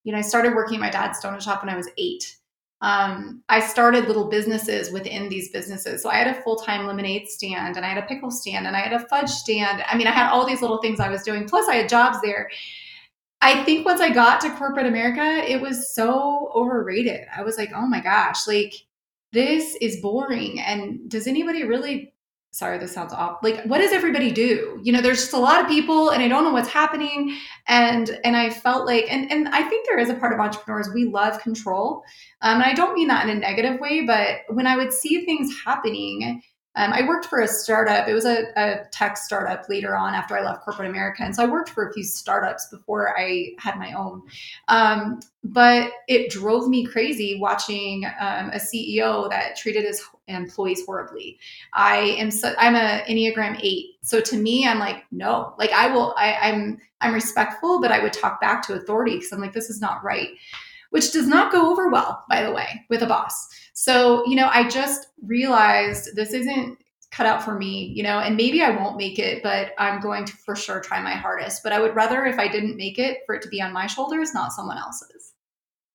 [0.04, 2.36] you know, I started working at my dad's donut shop when I was eight
[2.84, 6.02] um, I started little businesses within these businesses.
[6.02, 8.76] So I had a full time lemonade stand and I had a pickle stand and
[8.76, 9.82] I had a fudge stand.
[9.88, 11.48] I mean, I had all these little things I was doing.
[11.48, 12.50] Plus, I had jobs there.
[13.40, 17.26] I think once I got to corporate America, it was so overrated.
[17.34, 18.74] I was like, oh my gosh, like
[19.32, 20.60] this is boring.
[20.60, 22.13] And does anybody really
[22.54, 24.78] sorry this sounds off like what does everybody do?
[24.84, 27.36] You know there's just a lot of people and i don't know what's happening.
[27.66, 30.88] And and i felt like and and i think there is a part of entrepreneurs
[30.94, 32.04] we love control.
[32.42, 35.24] Um, and i don't mean that in a negative way but when i would see
[35.24, 36.42] things happening
[36.76, 38.08] um, I worked for a startup.
[38.08, 41.22] It was a, a, tech startup later on after I left corporate America.
[41.22, 44.22] And so I worked for a few startups before I had my own.
[44.68, 51.38] Um, but it drove me crazy watching um, a CEO that treated his employees horribly.
[51.74, 53.96] I am so, I'm a Enneagram eight.
[54.02, 58.02] So to me, I'm like, no, like I will, I, I'm, I'm respectful, but I
[58.02, 60.30] would talk back to authority because I'm like, this is not right
[60.94, 63.48] which does not go over well, by the way, with a boss.
[63.72, 66.78] So, you know, I just realized this isn't
[67.10, 70.24] cut out for me, you know, and maybe I won't make it, but I'm going
[70.24, 71.64] to for sure try my hardest.
[71.64, 73.88] But I would rather, if I didn't make it, for it to be on my
[73.88, 75.32] shoulders, not someone else's.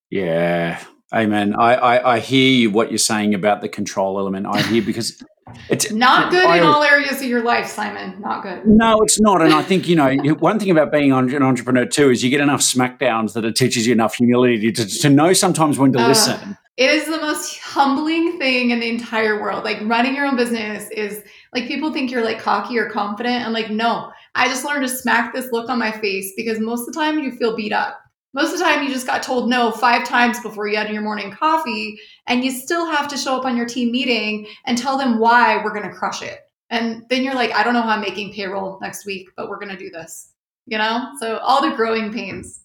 [0.10, 0.84] Yeah.
[1.16, 1.56] Amen.
[1.56, 4.48] I, I, I hear you what you're saying about the control element.
[4.48, 5.24] I hear because
[5.70, 8.20] it's not good I, in all areas of your life, Simon.
[8.20, 8.66] Not good.
[8.66, 9.42] No, it's not.
[9.42, 12.42] And I think, you know, one thing about being an entrepreneur too is you get
[12.42, 16.08] enough smackdowns that it teaches you enough humility to, to know sometimes when to uh,
[16.08, 16.58] listen.
[16.78, 19.66] It is the most humbling thing in the entire world.
[19.66, 23.46] Like running your own business is like people think you're like cocky or confident.
[23.46, 26.88] I'm like, no, I just learned to smack this look on my face because most
[26.88, 28.00] of the time you feel beat up.
[28.34, 31.02] Most of the time, you just got told no five times before you had your
[31.02, 34.98] morning coffee, and you still have to show up on your team meeting and tell
[34.98, 36.42] them why we're going to crush it.
[36.70, 39.58] And then you're like, I don't know how I'm making payroll next week, but we're
[39.58, 40.34] going to do this.
[40.68, 41.12] You know?
[41.20, 42.62] So, all the growing pains.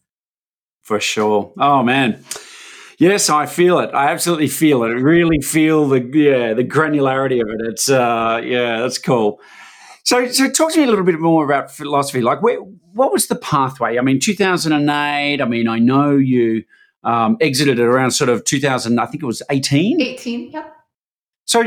[0.82, 1.52] For sure.
[1.58, 2.22] Oh, man.
[2.98, 3.90] Yes, I feel it.
[3.94, 4.88] I absolutely feel it.
[4.88, 7.60] I really feel the yeah the granularity of it.
[7.66, 9.40] It's uh yeah, that's cool.
[10.04, 12.22] So, so talk to me a little bit more about fitlosophy.
[12.22, 13.98] Like, where, what was the pathway?
[13.98, 15.40] I mean, 2008.
[15.40, 16.62] I mean, I know you
[17.04, 18.98] um, exited at around sort of 2000.
[19.00, 20.00] I think it was 18.
[20.00, 20.50] 18.
[20.50, 20.76] Yep.
[21.46, 21.62] So,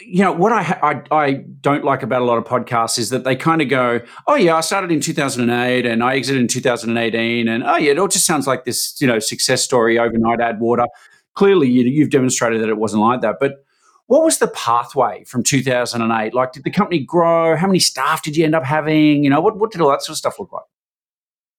[0.00, 3.24] you know, what I, I, I don't like about a lot of podcasts is that
[3.24, 7.48] they kind of go, "Oh yeah, I started in 2008 and I exited in 2018,"
[7.48, 10.40] and oh yeah, it all just sounds like this, you know, success story overnight.
[10.40, 10.86] Add water.
[11.34, 13.64] Clearly, you, you've demonstrated that it wasn't like that, but
[14.08, 16.34] what was the pathway from 2008?
[16.34, 17.56] Like, did the company grow?
[17.56, 19.22] How many staff did you end up having?
[19.22, 20.64] You know, what, what did all that sort of stuff look like?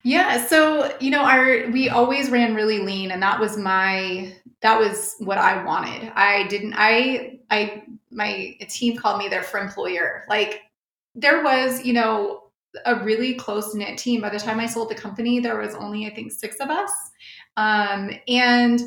[0.04, 4.80] Yeah, so you know, our we always ran really lean, and that was my that
[4.80, 6.12] was what I wanted.
[6.16, 6.74] I didn't.
[6.76, 10.26] I I my team called me their for employer.
[10.28, 10.64] Like
[11.14, 12.50] there was, you know,
[12.86, 14.22] a really close knit team.
[14.22, 16.92] By the time I sold the company, there was only I think six of us,
[17.58, 18.82] um, and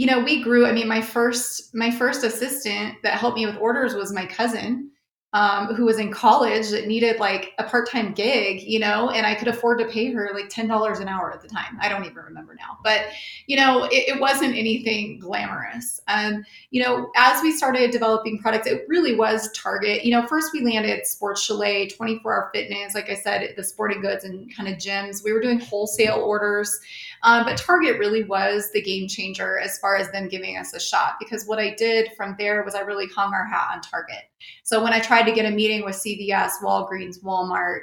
[0.00, 0.64] you know, we grew.
[0.64, 4.90] I mean, my first my first assistant that helped me with orders was my cousin,
[5.34, 9.26] um, who was in college that needed like a part time gig, you know, and
[9.26, 11.76] I could afford to pay her like ten dollars an hour at the time.
[11.82, 13.08] I don't even remember now, but
[13.46, 16.00] you know, it, it wasn't anything glamorous.
[16.08, 20.02] Um, you know, as we started developing products, it really was Target.
[20.02, 23.64] You know, first we landed Sports Chalet, twenty four hour fitness, like I said, the
[23.64, 25.22] sporting goods and kind of gyms.
[25.22, 26.80] We were doing wholesale orders.
[27.22, 30.80] Um, but Target really was the game changer as far as them giving us a
[30.80, 34.22] shot because what I did from there was I really hung our hat on Target.
[34.64, 37.82] So when I tried to get a meeting with CVS, Walgreens, Walmart,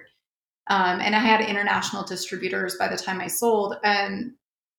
[0.69, 4.33] um, and I had international distributors by the time I sold, and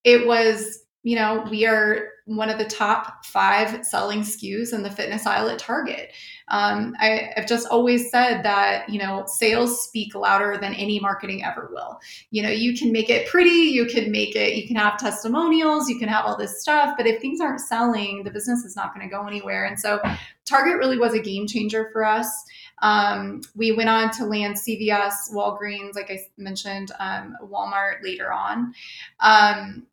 [0.05, 4.91] it was you know, we are one of the top five selling SKUs in the
[4.91, 6.13] fitness aisle at Target.
[6.49, 11.43] Um, I, have just always said that, you know, sales speak louder than any marketing
[11.43, 11.99] ever will.
[12.31, 15.89] You know, you can make it pretty, you can make it, you can have testimonials,
[15.89, 18.95] you can have all this stuff, but if things aren't selling, the business is not
[18.95, 19.65] going to go anywhere.
[19.65, 19.99] And so
[20.45, 22.45] Target really was a game changer for us.
[22.83, 28.75] Um, we went on to land CVS, Walgreens, like I mentioned, um, Walmart later on.
[29.21, 29.87] Um,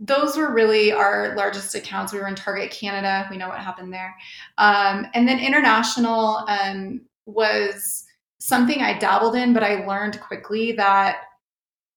[0.00, 2.12] those were really our largest accounts.
[2.12, 3.28] We were in Target Canada.
[3.30, 4.16] We know what happened there.
[4.56, 8.04] Um, and then international um, was
[8.38, 11.18] something I dabbled in, but I learned quickly that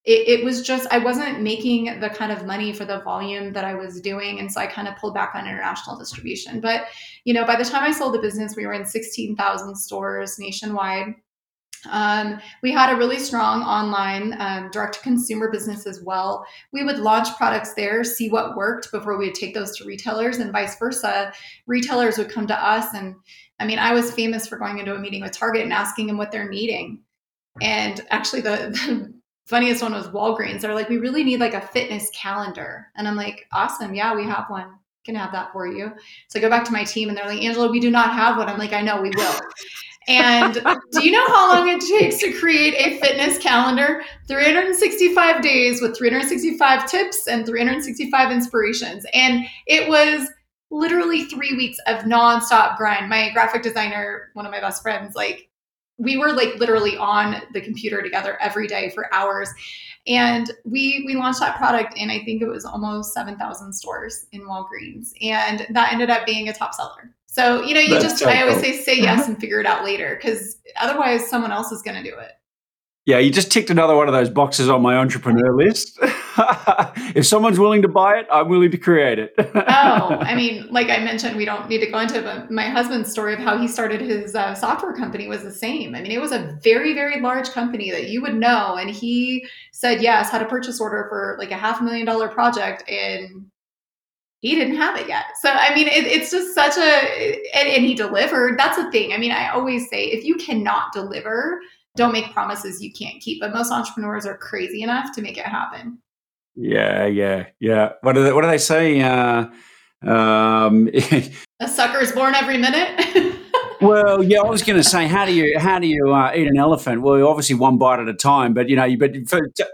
[0.03, 3.63] it, it, was just, I wasn't making the kind of money for the volume that
[3.63, 4.41] I was doing.
[4.41, 6.59] And so I kind of pulled back on international distribution.
[6.59, 6.87] But,
[7.23, 11.15] you know, by the time I sold the business, we were in 16,000 stores nationwide.
[11.89, 16.45] Um, we had a really strong online um, direct to consumer business as well.
[16.71, 20.37] We would launch products there, see what worked before we would take those to retailers,
[20.37, 21.33] and vice versa.
[21.67, 22.93] Retailers would come to us.
[22.93, 23.15] And
[23.59, 26.17] I mean, I was famous for going into a meeting with Target and asking them
[26.17, 27.01] what they're needing.
[27.61, 29.13] And actually, the, the
[29.45, 30.61] funniest one was Walgreens.
[30.61, 32.87] They're like, we really need like a fitness calendar.
[32.95, 33.93] And I'm like, awesome.
[33.93, 34.67] Yeah, we have one.
[35.05, 35.91] Can have that for you.
[36.29, 38.37] So I go back to my team and they're like, Angela, we do not have
[38.37, 38.47] one.
[38.47, 39.39] I'm like, I know we will.
[40.07, 40.55] And
[40.91, 44.03] do you know how long it takes to create a fitness calendar?
[44.27, 49.05] 365 days with 365 tips and 365 inspirations.
[49.13, 50.27] And it was
[50.71, 53.09] literally three weeks of nonstop grind.
[53.09, 55.49] My graphic designer, one of my best friends, like
[55.97, 59.49] we were like literally on the computer together every day for hours
[60.07, 64.41] and we we launched that product in i think it was almost 7000 stores in
[64.41, 68.17] walgreens and that ended up being a top seller so, you know, you That's just,
[68.19, 68.65] so I always cool.
[68.65, 72.07] say, say yes and figure it out later because otherwise someone else is going to
[72.07, 72.29] do it.
[73.07, 75.97] Yeah, you just ticked another one of those boxes on my entrepreneur list.
[77.15, 79.33] if someone's willing to buy it, I'm willing to create it.
[79.39, 79.41] oh,
[80.21, 83.11] I mean, like I mentioned, we don't need to go into it, but my husband's
[83.11, 85.95] story of how he started his uh, software company was the same.
[85.95, 88.75] I mean, it was a very, very large company that you would know.
[88.75, 92.87] And he said yes, had a purchase order for like a half million dollar project.
[92.87, 93.47] And
[94.43, 95.23] he didn't have it yet.
[95.41, 98.59] So I mean, it, it's just such a and, and he delivered.
[98.59, 99.13] That's the thing.
[99.13, 101.61] I mean, I always say if you cannot deliver,
[101.95, 103.39] don't make promises you can't keep.
[103.39, 105.97] But most entrepreneurs are crazy enough to make it happen.
[106.55, 107.93] Yeah, yeah, yeah.
[108.01, 109.01] What do they, what do they say?
[109.01, 109.45] Uh,
[110.05, 110.89] um,
[111.61, 113.39] a sucker is born every minute.
[113.83, 116.47] well, yeah, I was going to say, how do you how do you uh, eat
[116.47, 117.01] an elephant?
[117.01, 119.13] Well, obviously one bite at a time, but you know, you but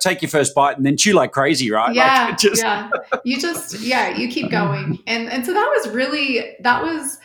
[0.02, 1.94] take your first bite and then chew like crazy, right?
[1.94, 2.62] Yeah, like just...
[2.62, 2.90] yeah.
[3.24, 7.18] You just yeah, you keep going, and and so that was really that was,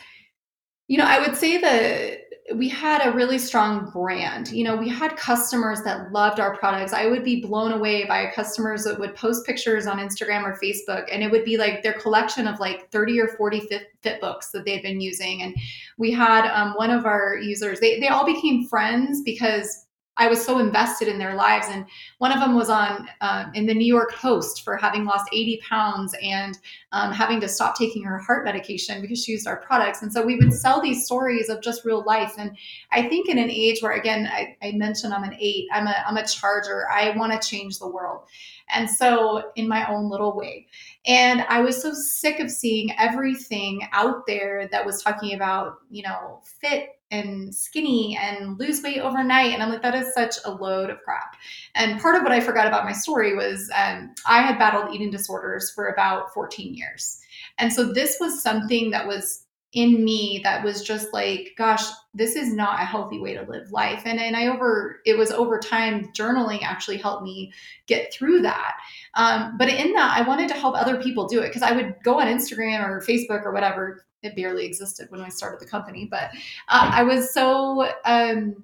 [0.87, 4.49] you know, I would say that we had a really strong brand.
[4.49, 6.93] You know, we had customers that loved our products.
[6.93, 11.07] I would be blown away by customers that would post pictures on Instagram or Facebook,
[11.11, 13.67] and it would be like their collection of like 30 or 40
[14.03, 15.41] fitbooks that they'd been using.
[15.41, 15.55] And
[15.97, 19.84] we had um, one of our users, they, they all became friends because
[20.17, 21.67] I was so invested in their lives.
[21.69, 21.85] And
[22.19, 25.61] one of them was on uh, in the New York Post for having lost 80
[25.67, 26.57] pounds and
[26.93, 30.01] um, having to stop taking her heart medication because she used our products.
[30.01, 32.33] And so we would sell these stories of just real life.
[32.37, 32.55] And
[32.91, 35.95] I think in an age where, again, I, I mentioned I'm an eight, I'm a,
[36.07, 36.89] I'm a charger.
[36.89, 38.21] I want to change the world.
[38.69, 40.67] And so in my own little way.
[41.07, 46.03] And I was so sick of seeing everything out there that was talking about, you
[46.03, 49.53] know, fit and skinny and lose weight overnight.
[49.53, 51.35] And I'm like, that is such a load of crap.
[51.75, 55.11] And part of what I forgot about my story was um, I had battled eating
[55.11, 57.19] disorders for about 14 years.
[57.57, 59.44] And so this was something that was
[59.75, 61.83] in me that was just like gosh
[62.13, 65.31] this is not a healthy way to live life and and i over it was
[65.31, 67.51] over time journaling actually helped me
[67.85, 68.75] get through that
[69.15, 71.93] um, but in that i wanted to help other people do it because i would
[72.03, 76.07] go on instagram or facebook or whatever it barely existed when I started the company,
[76.09, 76.31] but
[76.67, 78.55] uh, I was so um,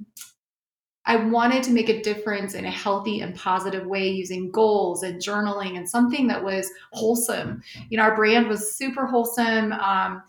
[1.06, 5.20] I wanted to make a difference in a healthy and positive way using goals and
[5.20, 7.64] journaling and something that was wholesome.
[7.90, 9.74] You know, our brand was super wholesome.
[9.74, 10.22] Um,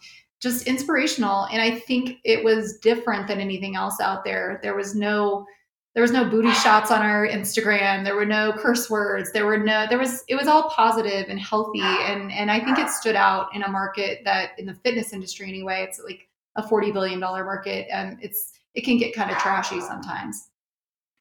[0.42, 4.94] just inspirational and i think it was different than anything else out there there was
[4.94, 5.46] no
[5.94, 8.02] there was no booty shots on our Instagram.
[8.02, 9.30] There were no curse words.
[9.32, 12.78] There were no there was it was all positive and healthy and and I think
[12.78, 16.66] it stood out in a market that in the fitness industry anyway, it's like a
[16.66, 20.48] 40 billion dollar market and it's it can get kind of trashy sometimes.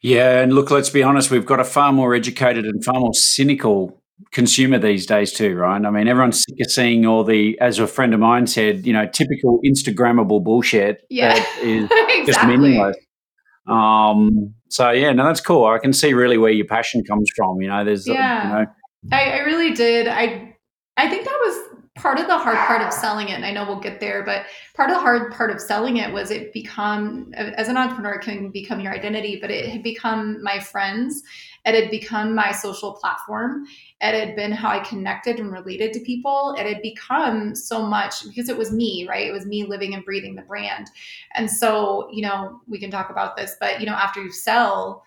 [0.01, 3.13] Yeah, and look, let's be honest, we've got a far more educated and far more
[3.13, 4.00] cynical
[4.31, 5.83] consumer these days too, right?
[5.83, 8.93] I mean, everyone's sick of seeing all the, as a friend of mine said, you
[8.93, 12.25] know, typical Instagrammable bullshit yeah, that is exactly.
[12.25, 12.97] just meaningless.
[13.67, 15.65] Um, so yeah, no, that's cool.
[15.65, 17.61] I can see really where your passion comes from.
[17.61, 18.71] You know, there's yeah, you know,
[19.11, 20.07] I, I really did.
[20.07, 20.55] I
[20.97, 23.65] I think that was part of the hard part of selling it and i know
[23.65, 27.29] we'll get there but part of the hard part of selling it was it become
[27.35, 31.21] as an entrepreneur it can become your identity but it had become my friends
[31.65, 33.65] it had become my social platform
[34.01, 38.23] it had been how i connected and related to people it had become so much
[38.27, 40.87] because it was me right it was me living and breathing the brand
[41.35, 45.03] and so you know we can talk about this but you know after you sell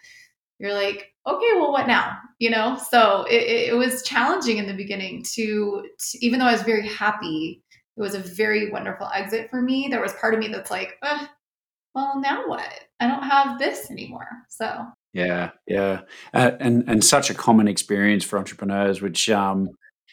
[0.58, 2.18] you're like okay, well, what now?
[2.38, 6.52] You know, so it, it was challenging in the beginning to, to, even though I
[6.52, 7.62] was very happy,
[7.96, 9.88] it was a very wonderful exit for me.
[9.88, 10.98] There was part of me that's like,
[11.94, 12.68] well, now what?
[13.00, 14.28] I don't have this anymore.
[14.48, 16.02] So yeah, yeah,
[16.34, 19.70] uh, and and such a common experience for entrepreneurs, which um,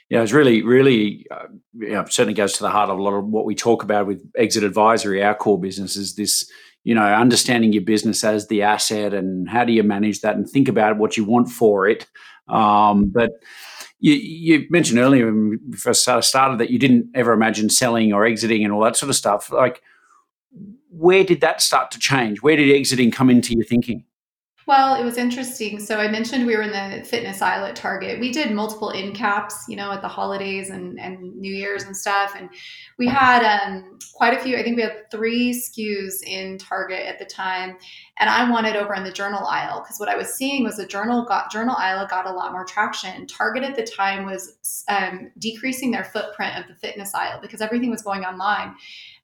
[0.09, 3.13] yeah, it's really, really, uh, you know, certainly goes to the heart of a lot
[3.13, 5.23] of what we talk about with exit advisory.
[5.23, 6.49] Our core business is this
[6.83, 10.49] you know, understanding your business as the asset and how do you manage that and
[10.49, 12.07] think about what you want for it.
[12.47, 13.31] Um, but
[13.99, 18.25] you, you, mentioned earlier when we first started that you didn't ever imagine selling or
[18.25, 19.51] exiting and all that sort of stuff.
[19.51, 19.81] Like,
[20.89, 22.41] where did that start to change?
[22.41, 24.05] Where did exiting come into your thinking?
[24.71, 25.81] Well, it was interesting.
[25.81, 28.21] So I mentioned we were in the fitness aisle at Target.
[28.21, 31.97] We did multiple end caps, you know, at the holidays and, and New Year's and
[31.97, 32.35] stuff.
[32.37, 32.49] And
[32.97, 37.19] we had um, quite a few, I think we had three SKUs in Target at
[37.19, 37.75] the time.
[38.17, 40.85] And I wanted over in the journal aisle because what I was seeing was the
[40.85, 43.27] journal got journal aisle got a lot more traction.
[43.27, 47.91] Target at the time was um, decreasing their footprint of the fitness aisle because everything
[47.91, 48.73] was going online.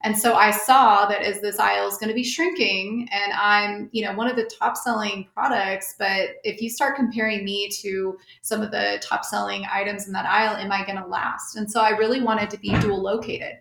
[0.03, 3.89] And so I saw that as this aisle is going to be shrinking and I'm,
[3.91, 8.17] you know, one of the top selling products, but if you start comparing me to
[8.41, 11.55] some of the top selling items in that aisle, am I going to last?
[11.55, 13.57] And so I really wanted to be dual located.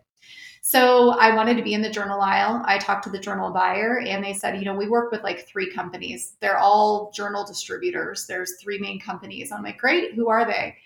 [0.60, 2.60] So I wanted to be in the journal aisle.
[2.66, 5.46] I talked to the journal buyer and they said, you know, we work with like
[5.46, 6.34] three companies.
[6.40, 8.26] They're all journal distributors.
[8.26, 9.52] There's three main companies.
[9.52, 10.76] I'm like, great, who are they?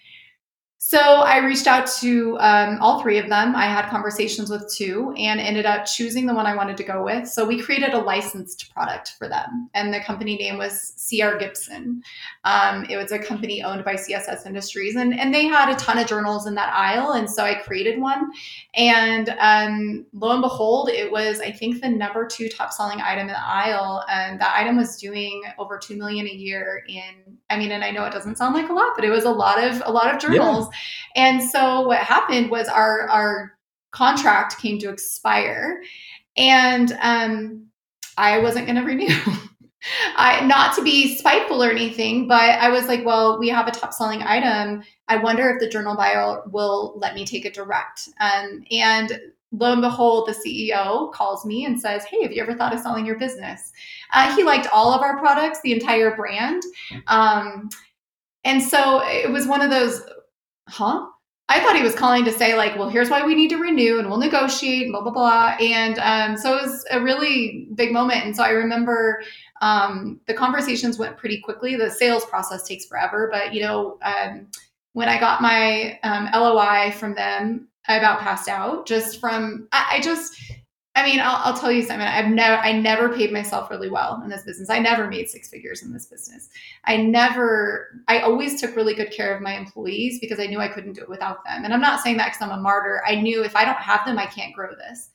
[0.82, 3.54] So I reached out to um, all three of them.
[3.54, 7.04] I had conversations with two and ended up choosing the one I wanted to go
[7.04, 7.28] with.
[7.28, 12.02] So we created a licensed product for them, and the company name was CR Gibson.
[12.44, 15.98] Um, it was a company owned by CSS Industries, and and they had a ton
[15.98, 18.30] of journals in that aisle, and so I created one.
[18.72, 23.28] And um, lo and behold, it was I think the number two top selling item
[23.28, 27.36] in the aisle, and that item was doing over two million a year in.
[27.50, 29.30] I mean, and I know it doesn't sound like a lot, but it was a
[29.30, 30.68] lot of a lot of journals.
[30.70, 30.78] Yeah
[31.16, 33.56] and so what happened was our our
[33.90, 35.82] contract came to expire,
[36.36, 37.66] and um,
[38.16, 39.14] I wasn't going to renew.
[40.16, 43.72] I not to be spiteful or anything, but I was like, well, we have a
[43.72, 44.82] top selling item.
[45.08, 48.08] I wonder if the journal buyer will let me take it direct.
[48.20, 49.18] Um, and
[49.52, 52.80] lo and behold, the CEO calls me and says, Hey, have you ever thought of
[52.80, 53.72] selling your business?
[54.12, 56.62] Uh, he liked all of our products, the entire brand.
[57.06, 57.68] Um,
[58.44, 60.02] and so it was one of those
[60.70, 61.06] huh?
[61.48, 63.98] I thought he was calling to say, like, well, here's why we need to renew
[63.98, 65.56] and we'll negotiate, blah, blah, blah.
[65.60, 68.24] And um, so it was a really big moment.
[68.24, 69.20] And so I remember
[69.60, 71.74] um, the conversations went pretty quickly.
[71.74, 73.28] The sales process takes forever.
[73.32, 74.46] But, you know, um,
[74.92, 79.96] when I got my um, LOI from them, I about passed out just from, I,
[79.96, 80.40] I just,
[80.96, 82.06] I mean, I'll, I'll, tell you something.
[82.06, 84.70] I've never, I never paid myself really well in this business.
[84.70, 86.48] I never made six figures in this business.
[86.84, 90.66] I never, I always took really good care of my employees because I knew I
[90.66, 91.64] couldn't do it without them.
[91.64, 93.02] And I'm not saying that because I'm a martyr.
[93.06, 95.10] I knew if I don't have them, I can't grow this.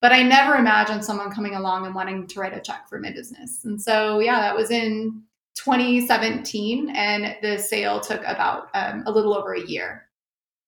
[0.00, 3.10] But I never imagined someone coming along and wanting to write a check for my
[3.10, 3.64] business.
[3.64, 5.22] And so, yeah, that was in
[5.56, 10.05] 2017, and the sale took about um, a little over a year.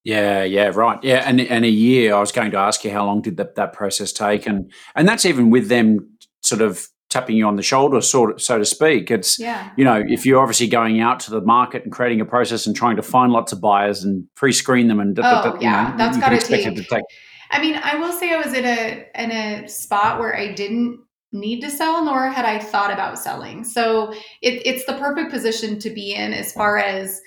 [0.08, 0.98] Yeah, yeah, right.
[1.02, 2.14] Yeah, and and a year.
[2.14, 5.06] I was going to ask you how long did that, that process take, and and
[5.06, 8.64] that's even with them sort of tapping you on the shoulder, sort of, so to
[8.64, 9.10] speak.
[9.10, 9.70] It's yeah.
[9.76, 12.74] you know, if you're obviously going out to the market and creating a process and
[12.74, 15.84] trying to find lots of buyers and pre-screen them, and da, oh da, da, yeah,
[15.84, 17.04] you know, that's got to take.
[17.50, 21.00] I mean, I will say I was in a in a spot where I didn't
[21.32, 23.62] need to sell, nor had I thought about selling.
[23.62, 27.20] So it, it's the perfect position to be in as far as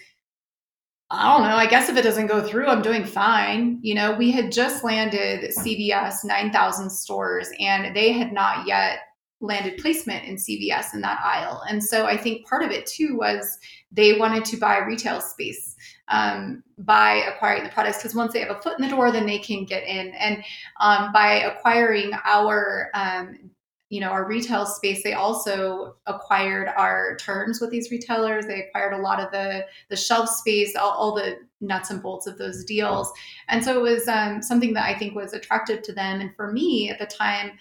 [1.14, 1.58] I don't know.
[1.58, 3.80] I guess if it doesn't go through, I'm doing fine.
[3.82, 9.00] You know, we had just landed CVS 9,000 stores and they had not yet
[9.42, 11.64] landed placement in CVS in that aisle.
[11.68, 13.58] And so I think part of it too was
[13.92, 15.76] they wanted to buy retail space
[16.08, 19.26] um, by acquiring the products because once they have a foot in the door, then
[19.26, 20.14] they can get in.
[20.14, 20.42] And
[20.80, 23.51] um, by acquiring our um,
[23.92, 28.46] you know our retail space they also acquired our terms with these retailers.
[28.46, 32.26] They acquired a lot of the the shelf space all, all the nuts and bolts
[32.26, 33.12] of those deals.
[33.50, 36.22] And so it was um, something that i think was attractive to them.
[36.22, 37.52] And for me at the time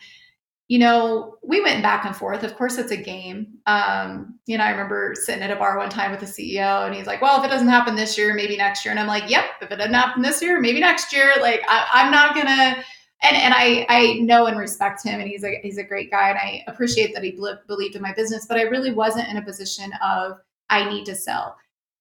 [0.68, 2.44] you know we went back and forth.
[2.44, 3.58] Of course it's a game.
[3.66, 6.94] Um, you know i remember sitting at a bar one time with the ceo and
[6.94, 8.92] he's like well if it doesn't happen this year maybe next year.
[8.92, 11.32] And i'm like yep if it doesn't happen this year maybe next year.
[11.40, 12.84] Like I, i'm not gonna
[13.22, 16.30] and and I I know and respect him, and he's a he's a great guy,
[16.30, 18.46] and I appreciate that he believed in my business.
[18.46, 20.38] But I really wasn't in a position of
[20.70, 21.56] I need to sell.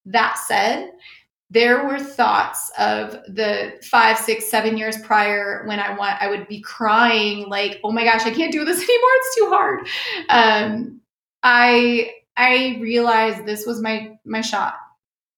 [0.06, 0.92] That said,
[1.50, 6.48] there were thoughts of the five, six, seven years prior when I want I would
[6.48, 9.10] be crying like, oh my gosh, I can't do this anymore.
[9.16, 9.88] It's too hard.
[10.30, 11.02] Um,
[11.44, 14.76] I I realized this was my my shot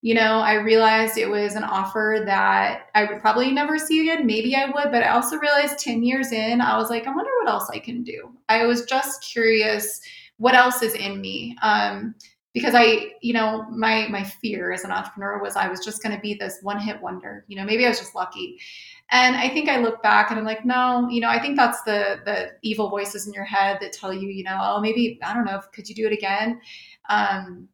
[0.04, 4.26] you know, I realized it was an offer that I would probably never see again.
[4.26, 7.30] Maybe I would, but I also realized 10 years in, I was like, I wonder
[7.40, 8.32] what else I can do.
[8.48, 10.00] I was just curious
[10.38, 11.56] what else is in me.
[11.62, 12.16] Um,
[12.52, 16.14] because I, you know, my my fear as an entrepreneur was I was just going
[16.14, 17.46] to be this one hit wonder.
[17.48, 18.58] You know, maybe I was just lucky.
[19.10, 21.80] And I think I look back and I'm like, no, you know, I think that's
[21.82, 25.32] the the evil voices in your head that tell you, you know, oh, maybe I
[25.32, 26.60] don't know, could you do it again?
[27.08, 27.68] Um,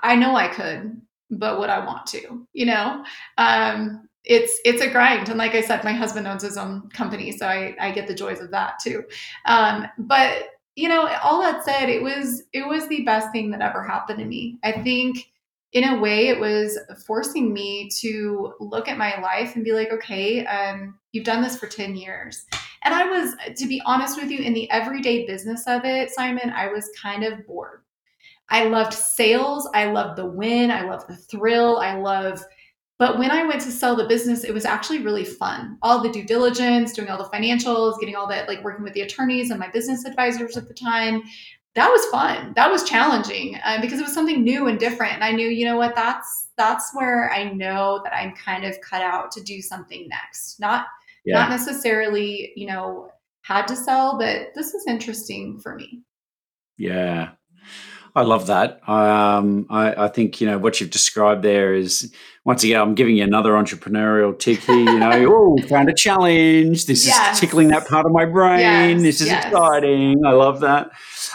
[0.00, 1.00] I know I could
[1.38, 2.46] but would I want to?
[2.52, 3.04] You know,
[3.38, 7.32] um, it's it's a grind, and like I said, my husband owns his own company,
[7.32, 9.04] so I I get the joys of that too.
[9.46, 10.44] Um, but
[10.76, 14.18] you know, all that said, it was it was the best thing that ever happened
[14.18, 14.58] to me.
[14.64, 15.26] I think
[15.74, 19.92] in a way it was forcing me to look at my life and be like
[19.92, 22.46] okay um, you've done this for 10 years
[22.82, 26.50] and i was to be honest with you in the everyday business of it simon
[26.50, 27.82] i was kind of bored
[28.50, 29.68] I loved sales.
[29.74, 30.70] I loved the win.
[30.70, 31.78] I loved the thrill.
[31.78, 32.42] I love,
[32.98, 35.78] but when I went to sell the business, it was actually really fun.
[35.82, 39.00] All the due diligence, doing all the financials, getting all that, like working with the
[39.00, 41.22] attorneys and my business advisors at the time.
[41.74, 42.52] That was fun.
[42.54, 45.14] That was challenging uh, because it was something new and different.
[45.14, 48.80] And I knew, you know what, that's that's where I know that I'm kind of
[48.80, 50.60] cut out to do something next.
[50.60, 50.86] Not
[51.24, 51.34] yeah.
[51.34, 53.10] not necessarily, you know,
[53.42, 56.02] had to sell, but this is interesting for me.
[56.76, 57.30] Yeah.
[58.16, 58.88] I love that.
[58.88, 62.80] Um, I, I, think you know what you've described there is once again.
[62.80, 64.76] I'm giving you another entrepreneurial tick here.
[64.76, 66.86] You know, oh, found a challenge.
[66.86, 67.34] This yes.
[67.34, 68.60] is tickling that part of my brain.
[68.60, 69.02] Yes.
[69.02, 69.46] This is yes.
[69.46, 70.24] exciting.
[70.24, 70.90] I love that.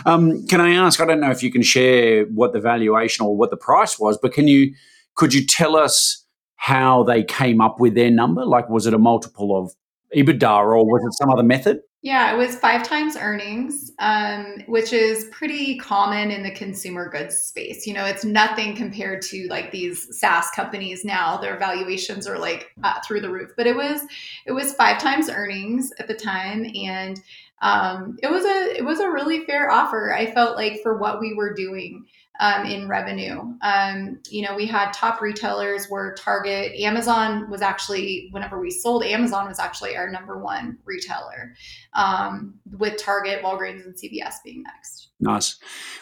[0.05, 1.01] Um, can I ask?
[1.01, 4.17] I don't know if you can share what the valuation or what the price was,
[4.17, 4.73] but can you?
[5.15, 6.25] Could you tell us
[6.55, 8.45] how they came up with their number?
[8.45, 9.73] Like, was it a multiple of
[10.15, 11.81] EBITDA or was it some other method?
[12.01, 17.35] Yeah, it was five times earnings, um, which is pretty common in the consumer goods
[17.35, 17.85] space.
[17.85, 21.35] You know, it's nothing compared to like these SaaS companies now.
[21.35, 23.51] Their valuations are like uh, through the roof.
[23.57, 24.01] But it was
[24.45, 27.19] it was five times earnings at the time, and
[27.61, 30.13] um, it was a it was a really fair offer.
[30.13, 32.05] I felt like for what we were doing
[32.39, 33.53] um, in revenue.
[33.61, 39.03] Um, you know, we had top retailers were Target, Amazon was actually whenever we sold,
[39.03, 41.53] Amazon was actually our number one retailer,
[41.93, 45.09] um, with Target, Walgreens, and CVS being next.
[45.19, 45.57] Nice.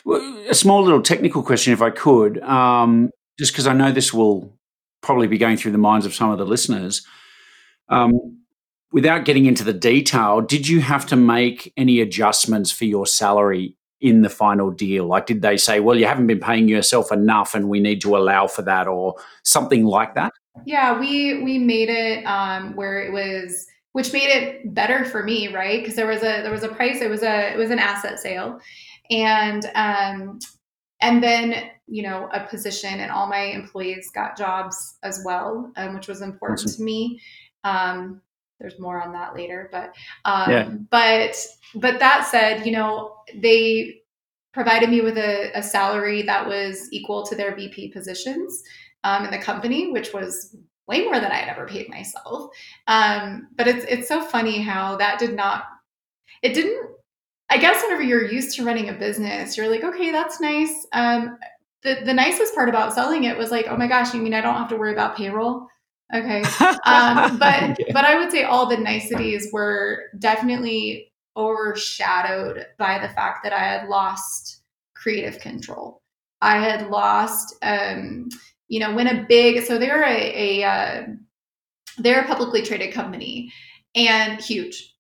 [0.06, 3.10] Well, a small little technical question, if I could, um,
[3.40, 4.56] just because I know this will
[5.02, 7.06] probably be going through the minds of some of the listeners.
[7.90, 8.42] Um,
[8.92, 13.77] without getting into the detail, did you have to make any adjustments for your salary
[14.02, 15.06] in the final deal?
[15.08, 18.16] Like, did they say, well, you haven't been paying yourself enough and we need to
[18.16, 20.34] allow for that or something like that?
[20.66, 25.54] Yeah, we we made it um, where it was, which made it better for me,
[25.54, 25.82] right?
[25.82, 27.02] Because there was a there was a price.
[27.02, 28.60] It was a it was an asset sale,
[29.12, 30.40] and um,
[31.02, 35.94] and then you know a position, and all my employees got jobs as well, um,
[35.94, 36.78] which was important awesome.
[36.78, 37.22] to me.
[37.64, 38.22] Um,
[38.60, 39.94] there's more on that later but
[40.26, 40.70] um, yeah.
[40.90, 41.36] but
[41.76, 44.02] but that said you know they
[44.54, 48.64] provided me with a, a salary that was equal to their vp positions
[49.04, 50.56] um, in the company which was
[50.88, 52.52] way more than i had ever paid myself.
[52.88, 55.64] Um, but it's it's so funny how that did not
[56.42, 56.90] it didn't
[57.50, 60.86] i guess whenever you're used to running a business you're like okay that's nice.
[60.94, 61.38] Um,
[61.84, 64.42] the, the nicest part about selling it was like oh my gosh you mean i
[64.42, 65.68] don't have to worry about payroll
[66.14, 66.44] Okay.
[66.86, 73.44] Um, but but I would say all the niceties were definitely overshadowed by the fact
[73.44, 74.62] that I had lost
[74.96, 76.02] creative control.
[76.42, 78.30] I had lost, um,
[78.70, 81.04] you know, when a big so they're a, a uh,
[81.98, 83.52] they're a publicly traded company
[83.94, 84.96] and huge,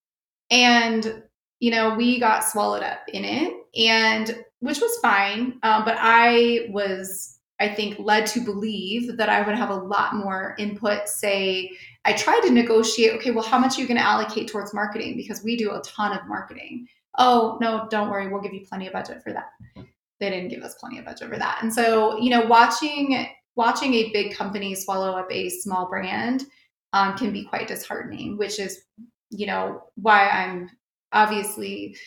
[0.51, 1.23] and
[1.59, 6.67] you know we got swallowed up in it, and which was fine, um, but I
[6.69, 11.07] was I think led to believe that I would have a lot more input.
[11.07, 11.71] Say,
[12.05, 15.17] I tried to negotiate, okay, well, how much are you going to allocate towards marketing?
[15.17, 16.87] Because we do a ton of marketing.
[17.17, 19.49] Oh, no, don't worry, we'll give you plenty of budget for that.
[20.19, 21.59] They didn't give us plenty of budget for that.
[21.61, 26.45] And so, you know, watching watching a big company swallow up a small brand
[26.93, 28.83] um, can be quite disheartening, which is,
[29.31, 30.69] you know, why I'm
[31.11, 31.97] obviously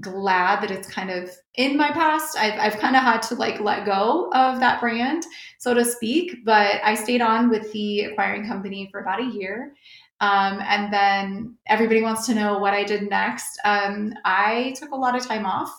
[0.00, 2.36] glad that it's kind of in my past.
[2.38, 5.24] I've, I've kind of had to like let go of that brand,
[5.58, 6.44] so to speak.
[6.44, 9.74] But I stayed on with the acquiring company for about a year.
[10.20, 13.58] Um, and then everybody wants to know what I did next.
[13.64, 15.70] Um, I took a lot of time off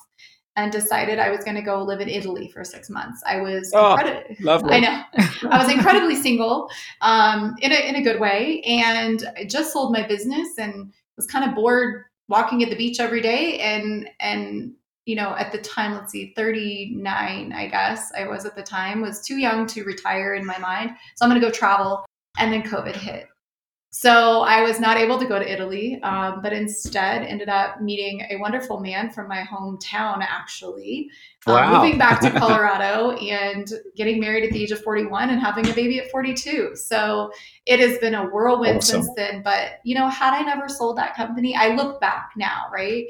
[0.55, 3.21] and decided I was going to go live in Italy for six months.
[3.25, 4.73] I was oh, incredi- lovely.
[4.73, 5.03] I know.
[5.49, 6.69] I was incredibly single
[7.01, 8.61] um, in, a, in a good way.
[8.61, 12.99] And I just sold my business and was kind of bored walking at the beach
[12.99, 14.73] every day and and
[15.05, 19.01] you know at the time let's see 39 i guess i was at the time
[19.01, 20.91] was too young to retire in my mind.
[21.15, 22.05] So i'm going to go travel
[22.37, 23.27] and then covid hit
[23.89, 28.27] so I was not able to go to Italy, um, but instead ended up meeting
[28.29, 31.09] a wonderful man from my hometown, actually.
[31.45, 35.69] Um, moving back to Colorado and getting married at the age of 41 and having
[35.69, 36.75] a baby at 42.
[36.75, 37.31] So
[37.65, 39.03] it has been a whirlwind awesome.
[39.03, 39.41] since then.
[39.41, 43.05] But, you know, had I never sold that company, I look back now, right?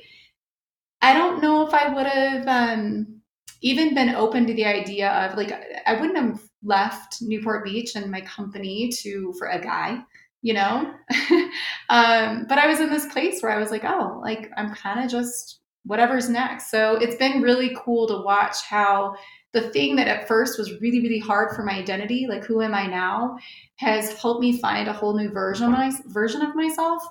[1.02, 3.20] I don't know if I would have um,
[3.62, 5.52] even been open to the idea of like,
[5.88, 10.04] I wouldn't have left Newport Beach and my company to for a guy
[10.42, 10.94] you know?
[11.90, 15.04] um, but I was in this place where I was like, oh, like I'm kind
[15.04, 16.70] of just whatever's next.
[16.70, 19.16] So it's been really cool to watch how
[19.54, 22.76] the thing that at first was really, really hard for my identity, like who am
[22.76, 23.38] I now,
[23.78, 27.02] has helped me find a whole new version of my version of myself.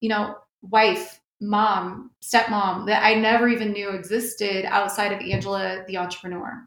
[0.00, 5.98] You know, wife, mom, stepmom that I never even knew existed outside of Angela, the
[5.98, 6.66] entrepreneur.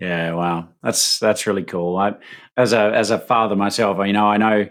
[0.00, 1.96] Yeah, wow, that's that's really cool.
[1.96, 2.14] I,
[2.56, 4.68] as a as a father myself, you know, I know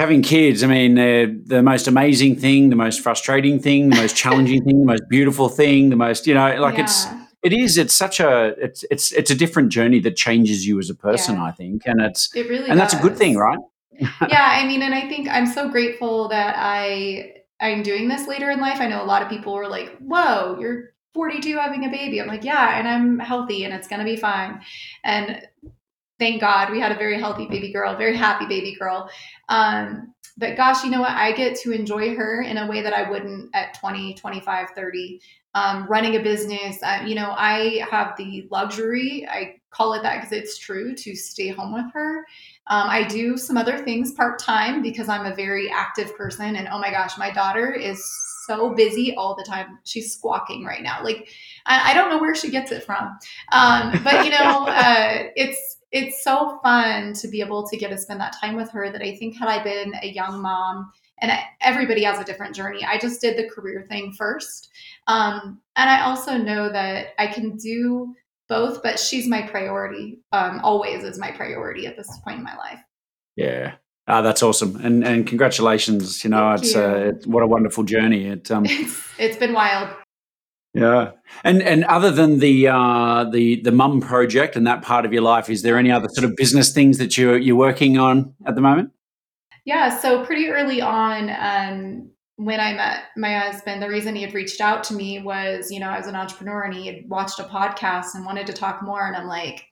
[0.00, 4.16] having kids, I mean, they're the most amazing thing, the most frustrating thing, the most
[4.16, 6.84] challenging thing, the most beautiful thing, the most, you know, like yeah.
[6.84, 7.06] it's
[7.42, 10.90] it is it's such a it's it's it's a different journey that changes you as
[10.90, 11.44] a person, yeah.
[11.44, 11.82] I think.
[11.86, 12.78] And it's it really and does.
[12.78, 13.58] that's a good thing, right?
[14.28, 18.50] yeah, I mean, and I think I'm so grateful that I I'm doing this later
[18.50, 18.80] in life.
[18.80, 22.20] I know a lot of people were like, "Whoa, you're 42 having a baby.
[22.20, 24.60] I'm like, yeah, and I'm healthy and it's going to be fine.
[25.02, 25.42] And
[26.20, 29.10] thank God we had a very healthy baby girl, very happy baby girl.
[29.48, 31.10] Um, but gosh, you know what?
[31.10, 35.20] I get to enjoy her in a way that I wouldn't at 20, 25, 30.
[35.52, 40.20] Um, running a business, uh, you know, I have the luxury, I call it that
[40.20, 42.18] because it's true, to stay home with her.
[42.68, 46.54] Um, I do some other things part time because I'm a very active person.
[46.54, 48.00] And oh my gosh, my daughter is
[48.46, 49.80] so busy all the time.
[49.84, 51.02] She's squawking right now.
[51.02, 51.28] Like
[51.66, 53.18] I, I don't know where she gets it from.
[53.50, 54.36] Um, but you know,
[54.68, 58.70] uh, it's it's so fun to be able to get to spend that time with
[58.70, 58.90] her.
[58.90, 62.54] That I think had I been a young mom, and I, everybody has a different
[62.54, 62.84] journey.
[62.84, 64.70] I just did the career thing first,
[65.06, 68.14] um, and I also know that I can do
[68.48, 68.82] both.
[68.82, 70.20] But she's my priority.
[70.32, 72.80] Um, always is my priority at this point in my life.
[73.36, 73.74] Yeah,
[74.10, 76.24] Ah, that's awesome, and and congratulations.
[76.24, 76.80] You know, Thank it's, you.
[76.80, 78.26] uh, what a wonderful journey.
[78.26, 79.88] It um, it's, it's been wild.
[80.72, 81.12] Yeah,
[81.42, 85.22] and and other than the uh, the the mum project and that part of your
[85.22, 88.54] life, is there any other sort of business things that you're you're working on at
[88.54, 88.92] the moment?
[89.64, 94.32] Yeah, so pretty early on, um, when I met my husband, the reason he had
[94.32, 97.38] reached out to me was, you know, I was an entrepreneur and he had watched
[97.40, 99.64] a podcast and wanted to talk more, and I'm like,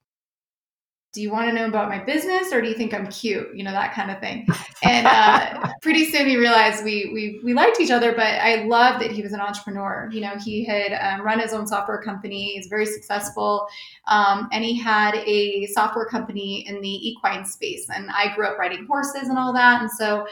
[1.18, 3.52] do you want to know about my business or do you think I'm cute?
[3.52, 4.46] You know, that kind of thing.
[4.84, 9.00] And uh, pretty soon we realized we, we, we liked each other, but I love
[9.00, 10.08] that he was an entrepreneur.
[10.12, 12.52] You know, he had um, run his own software company.
[12.54, 13.66] He's very successful.
[14.06, 17.90] Um, and he had a software company in the equine space.
[17.92, 19.80] And I grew up riding horses and all that.
[19.80, 20.28] And so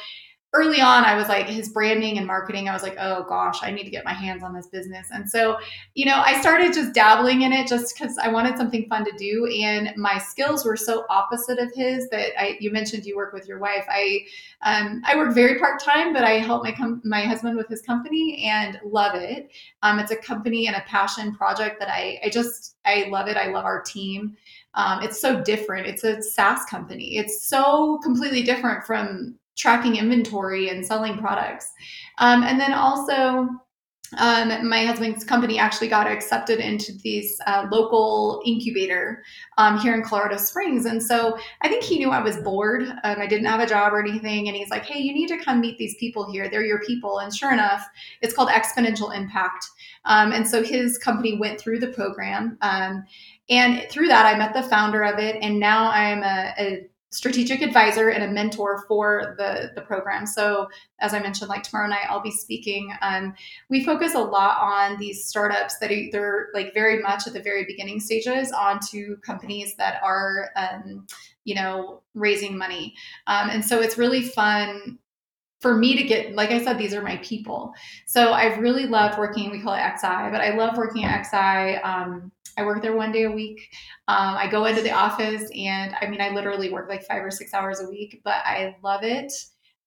[0.57, 3.70] early on i was like his branding and marketing i was like oh gosh i
[3.70, 5.09] need to get my hands on this business.
[5.12, 5.59] And so
[5.94, 9.12] you know i started just dabbling in it just because i wanted something fun to
[9.18, 13.32] do and my skills were so opposite of his that i you mentioned you work
[13.32, 13.84] with your wife.
[13.88, 14.20] I
[14.62, 18.44] um, i work very part-time but i help my com- my husband with his company
[18.44, 19.50] and love it.
[19.82, 23.36] Um, it's a company and a passion project that i i just i love it.
[23.36, 24.36] I love our team.
[24.74, 25.86] Um, it's so different.
[25.86, 27.16] It's a SaaS company.
[27.16, 31.70] It's so completely different from tracking inventory and selling products.
[32.18, 33.48] Um, and then also,
[34.18, 39.22] um, my husband's company actually got accepted into these uh, local incubator
[39.59, 40.86] um, here in Colorado Springs.
[40.86, 42.82] And so I think he knew I was bored.
[42.82, 44.46] Um, I didn't have a job or anything.
[44.46, 46.48] And he's like, hey, you need to come meet these people here.
[46.48, 47.18] They're your people.
[47.18, 47.84] And sure enough,
[48.22, 49.66] it's called Exponential Impact.
[50.04, 52.59] Um, and so his company went through the program.
[52.62, 53.04] Um,
[53.50, 55.36] and through that, I met the founder of it.
[55.42, 60.26] And now I'm a, a strategic advisor and a mentor for the the program.
[60.26, 60.68] So
[61.00, 62.92] as I mentioned, like tomorrow night I'll be speaking.
[63.02, 63.34] Um,
[63.68, 67.64] we focus a lot on these startups that they're like very much at the very
[67.64, 71.07] beginning stages onto companies that are um,
[71.44, 72.94] you know raising money,
[73.26, 74.98] um, and so it's really fun
[75.61, 77.72] for me to get like i said these are my people
[78.07, 81.80] so i've really loved working we call it xi but i love working at xi
[81.82, 83.68] um, I work there one day a week.
[84.09, 87.30] Um, I go into the office and I mean, I literally work like five or
[87.30, 89.30] six hours a week, but I love it.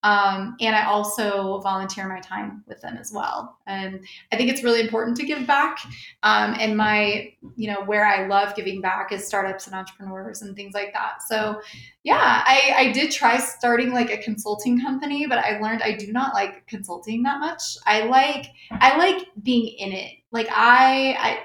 [0.04, 3.58] Um, and I also volunteer my time with them as well.
[3.68, 5.80] And I think it's really important to give back.
[6.24, 10.56] Um, and my, you know, where I love giving back is startups and entrepreneurs and
[10.56, 11.22] things like that.
[11.28, 11.62] So,
[12.04, 16.12] yeah, I, I did try starting like a consulting company, but I learned I do
[16.14, 17.62] not like consulting that much.
[17.86, 20.14] I like I like being in it.
[20.32, 21.40] Like I I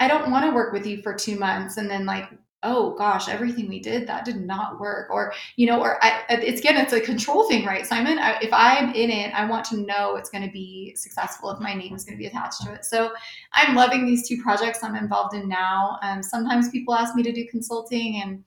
[0.00, 2.28] I don't want to work with you for two months and then like,
[2.62, 6.60] oh gosh, everything we did that did not work, or you know, or I, it's
[6.60, 8.18] again, it's a control thing, right, Simon?
[8.18, 11.50] I, if I'm in it, I want to know it's going to be successful.
[11.50, 13.12] If my name is going to be attached to it, so
[13.52, 15.98] I'm loving these two projects I'm involved in now.
[16.02, 18.42] Um, sometimes people ask me to do consulting, and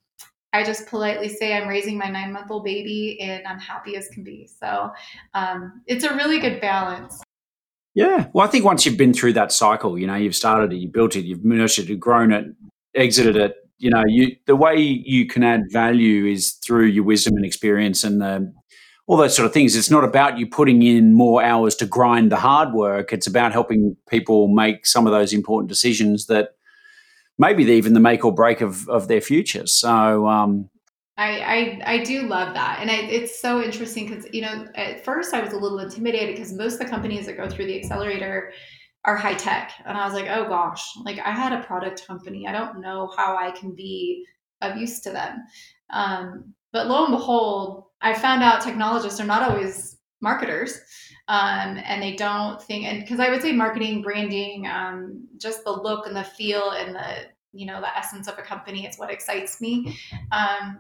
[0.54, 4.10] I just politely say I'm raising my nine month old baby and I'm happy as
[4.10, 4.48] can be.
[4.48, 4.92] So
[5.34, 7.22] um, it's a really good balance.
[7.94, 8.28] Yeah.
[8.34, 10.88] Well, I think once you've been through that cycle, you know, you've started it, you
[10.88, 12.48] built it, you've nurtured it, grown it,
[12.96, 17.36] exited it, you know, you the way you can add value is through your wisdom
[17.36, 18.54] and experience and the,
[19.08, 19.76] all those sort of things.
[19.76, 23.12] It's not about you putting in more hours to grind the hard work.
[23.12, 26.50] It's about helping people make some of those important decisions that
[27.40, 29.66] maybe even the make or break of, of their future.
[29.66, 30.70] So, um,
[31.18, 32.80] I, I, I do love that.
[32.80, 36.36] And I, it's so interesting because, you know, at first I was a little intimidated
[36.36, 38.54] because most of the companies that go through the accelerator
[39.06, 39.74] are high tech.
[39.86, 42.48] And I was like, oh gosh, like I had a product company.
[42.48, 44.26] I don't know how I can be
[44.62, 45.44] of use to them.
[45.90, 50.80] Um, but lo and behold, I found out technologists are not always marketers.
[51.28, 55.72] Um, and they don't think, and because I would say marketing, branding, um, just the
[55.72, 59.12] look and the feel and the you know the essence of a company is what
[59.12, 59.98] excites me
[60.32, 60.80] um,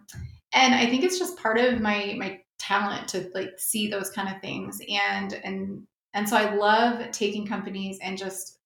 [0.53, 4.33] and i think it's just part of my my talent to like see those kind
[4.33, 8.59] of things and and and so i love taking companies and just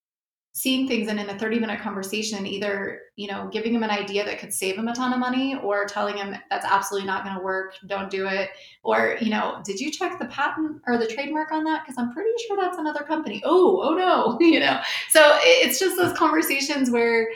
[0.56, 4.24] seeing things and in a 30 minute conversation either you know giving them an idea
[4.24, 7.36] that could save them a ton of money or telling them that's absolutely not going
[7.36, 8.48] to work don't do it.
[8.82, 11.84] Or you know did you check the patent or the trademark on that?
[11.84, 13.42] Because i'm pretty sure that's another company.
[13.44, 14.80] Oh oh no you know?
[15.10, 17.28] So it's just those conversations where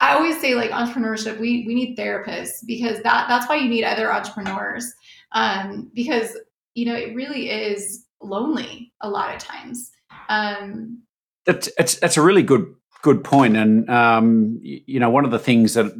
[0.00, 3.84] i always say like entrepreneurship we we need therapists because that that's why you need
[3.84, 4.92] other entrepreneurs
[5.30, 6.36] um, because
[6.74, 9.90] you know it really is lonely a lot of times
[10.28, 11.02] um,
[11.46, 15.38] that's it's, that's a really good good point, and um, you know one of the
[15.38, 15.92] things that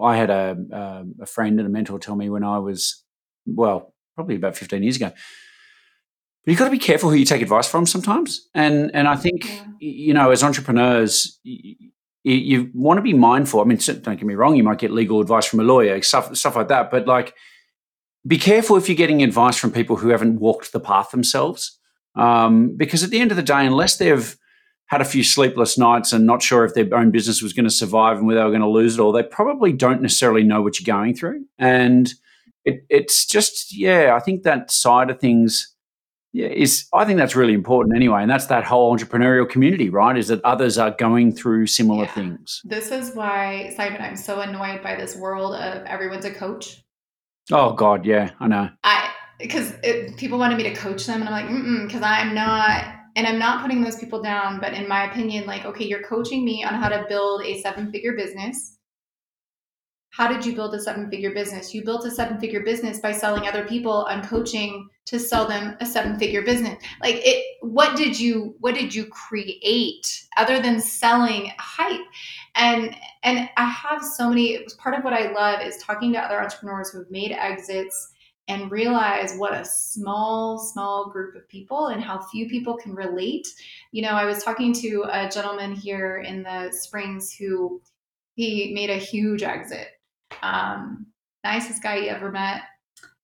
[0.00, 3.02] I had a a friend and a mentor tell me when I was
[3.46, 5.12] well probably about fifteen years ago.
[6.44, 9.16] But you've got to be careful who you take advice from sometimes, and and I
[9.16, 9.64] think yeah.
[9.80, 11.38] you know as entrepreneurs.
[12.24, 13.60] You, you want to be mindful.
[13.60, 14.54] I mean, don't get me wrong.
[14.54, 16.88] You might get legal advice from a lawyer, stuff stuff like that.
[16.88, 17.34] But like,
[18.26, 21.78] be careful if you're getting advice from people who haven't walked the path themselves,
[22.14, 24.36] um, because at the end of the day, unless they've
[24.86, 27.70] had a few sleepless nights and not sure if their own business was going to
[27.70, 30.60] survive and whether they were going to lose it all, they probably don't necessarily know
[30.60, 31.46] what you're going through.
[31.58, 32.12] And
[32.66, 35.74] it, it's just, yeah, I think that side of things
[36.34, 38.20] yeah, is, I think that's really important anyway.
[38.20, 40.16] And that's that whole entrepreneurial community, right?
[40.16, 42.12] Is that others are going through similar yeah.
[42.12, 42.60] things.
[42.64, 46.82] This is why, Simon, I'm so annoyed by this world of everyone's a coach.
[47.50, 48.70] Oh, God, yeah, I know.
[48.84, 49.72] I, because
[50.16, 53.62] people wanted me to coach them, and I'm like, because I'm not and I'm not
[53.62, 56.88] putting those people down, but in my opinion, like, okay, you're coaching me on how
[56.88, 58.78] to build a seven figure business.
[60.10, 61.74] How did you build a seven figure business?
[61.74, 65.76] You built a seven figure business by selling other people on coaching to sell them
[65.80, 66.82] a seven figure business.
[67.02, 72.00] Like it what did you what did you create other than selling hype?
[72.54, 76.12] And and I have so many it was part of what I love is talking
[76.12, 78.12] to other entrepreneurs who've made exits
[78.48, 83.46] and realize what a small, small group of people and how few people can relate.
[83.92, 87.80] You know, I was talking to a gentleman here in the Springs who
[88.34, 89.88] he made a huge exit.
[90.42, 91.06] Um,
[91.44, 92.62] nicest guy you ever met.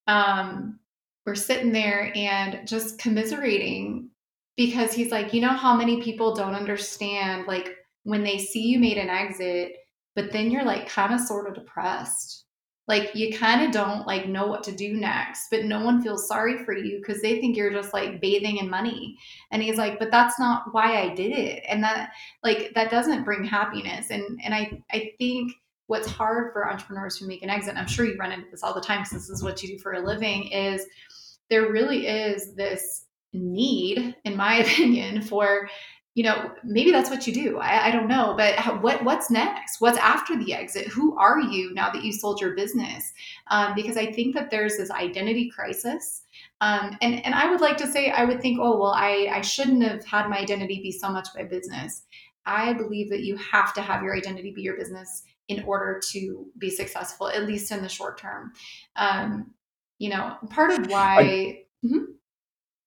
[0.07, 0.79] Um,
[1.27, 4.11] we're sitting there and just commiserating
[4.57, 8.79] because he's like, you know, how many people don't understand, like, when they see you
[8.79, 9.73] made an exit,
[10.15, 12.45] but then you're like kind of sort of depressed.
[12.87, 16.27] Like you kind of don't like know what to do next but no one feels
[16.27, 19.19] sorry for you because they think you're just like bathing in money.
[19.51, 21.65] And he's like but that's not why i did it.
[21.69, 24.11] And that like that doesn't bring happiness.
[24.11, 25.53] And and i i think
[25.89, 28.75] what's hard for entrepreneurs who make an exit i'm sure you run into this all
[28.75, 30.87] the time because this is what you do for a living is
[31.51, 35.69] there really is this need in my opinion for
[36.19, 37.59] you know maybe that's what you do.
[37.59, 39.81] I, I don't know but how, what what's next?
[39.81, 40.89] What's after the exit?
[40.89, 43.13] Who are you now that you sold your business?
[43.53, 46.25] Um, because i think that there's this identity crisis.
[46.61, 49.41] Um, and and i would like to say i would think oh well i i
[49.43, 52.03] shouldn't have had my identity be so much my business.
[52.45, 56.47] I believe that you have to have your identity be your business in order to
[56.59, 58.53] be successful at least in the short term.
[58.97, 59.55] Um,
[59.99, 62.05] you know part of why I, mm-hmm.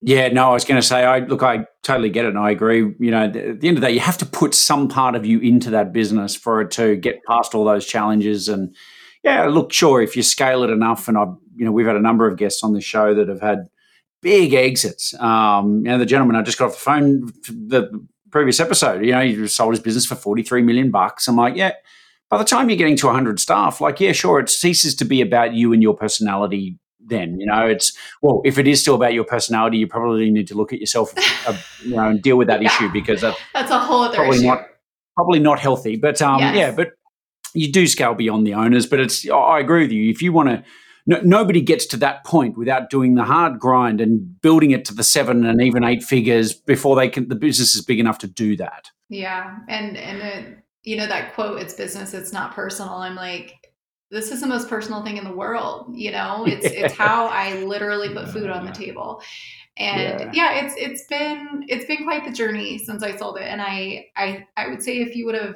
[0.04, 2.50] Yeah, no, I was going to say, I look, I totally get it, and I
[2.50, 2.80] agree.
[3.00, 5.28] You know, at the end of the day, you have to put some part of
[5.28, 8.50] you into that business for it to get past all those challenges.
[8.50, 8.76] And
[9.24, 12.02] yeah, look, sure, if you scale it enough, and I've, you know, we've had a
[12.02, 13.68] number of guests on the show that have had
[14.24, 15.14] big exits.
[15.20, 17.92] Um, you know, the gentleman I just got off the phone, the
[18.32, 21.28] previous episode, you know, he sold his business for forty three million bucks.
[21.28, 21.74] I'm like, yeah.
[22.30, 25.20] By the time you're getting to 100 staff, like, yeah, sure, it ceases to be
[25.20, 26.80] about you and your personality
[27.12, 27.94] then you know it's
[28.24, 31.14] well if it is still about your personality you probably need to look at yourself
[31.48, 32.68] uh, you know and deal with that yeah.
[32.68, 34.48] issue because that, that's a whole other probably issue.
[34.48, 34.66] not
[35.16, 36.56] probably not healthy but um yes.
[36.56, 36.94] yeah but
[37.54, 40.50] you do scale beyond the owners but it's i agree with you if you want
[40.50, 40.64] to
[41.08, 44.94] no, nobody gets to that point without doing the hard grind and building it to
[44.94, 48.28] the seven and even eight figures before they can the business is big enough to
[48.28, 52.94] do that yeah and and it, you know that quote it's business it's not personal
[52.94, 53.61] i'm like
[54.12, 56.46] this is the most personal thing in the world you know?
[56.52, 59.22] It's it's how i literally put food on the table.
[59.78, 60.54] And yeah.
[60.54, 60.66] yeah.
[60.66, 63.44] it's it's been it's been quite the journey since i sold it.
[63.44, 65.56] And i i i would say if you would have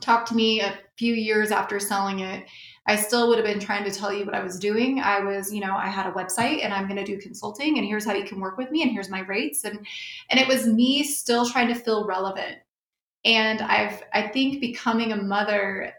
[0.00, 2.44] talked to me a few years after selling it
[2.86, 5.00] i still would have been trying to tell you what i was doing.
[5.00, 7.86] I was you know i had a website and i'm going to do consulting and
[7.86, 9.64] here's how you can work with me and here's my rates.
[9.64, 9.86] And
[10.30, 12.58] and it was me still trying to feel relevant.
[13.24, 15.94] And i've i think becoming a mother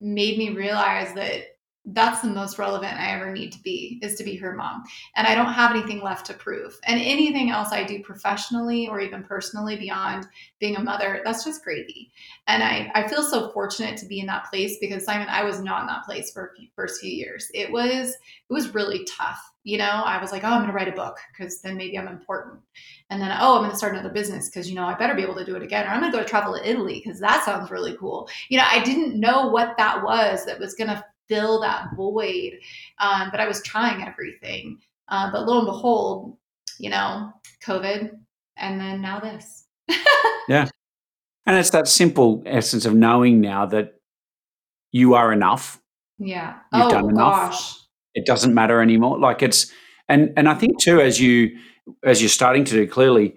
[0.00, 1.57] made me realize that
[1.92, 4.84] that's the most relevant I ever need to be is to be her mom.
[5.16, 6.78] And I don't have anything left to prove.
[6.84, 10.26] And anything else I do professionally or even personally beyond
[10.58, 12.12] being a mother, that's just gravy.
[12.46, 15.60] And I, I feel so fortunate to be in that place because Simon, I was
[15.60, 17.50] not in that place for a first few years.
[17.54, 19.40] It was it was really tough.
[19.64, 22.08] You know, I was like, oh, I'm gonna write a book because then maybe I'm
[22.08, 22.60] important.
[23.10, 25.36] And then oh, I'm gonna start another business because you know I better be able
[25.36, 25.86] to do it again.
[25.86, 28.28] Or I'm gonna go travel to Italy because that sounds really cool.
[28.48, 32.58] You know, I didn't know what that was that was gonna fill that void.
[32.98, 34.78] Um, but I was trying everything.
[35.08, 36.36] Uh, but lo and behold,
[36.78, 37.32] you know,
[37.64, 38.10] COVID,
[38.56, 39.66] and then now this.
[40.48, 40.68] yeah.
[41.46, 43.94] And it's that simple essence of knowing now that
[44.92, 45.80] you are enough.
[46.18, 46.58] Yeah.
[46.72, 47.50] You've oh, done enough.
[47.50, 47.74] Gosh.
[48.14, 49.18] It doesn't matter anymore.
[49.18, 49.72] Like it's,
[50.08, 51.56] and and I think too, as you
[52.04, 53.36] as you're starting to do clearly,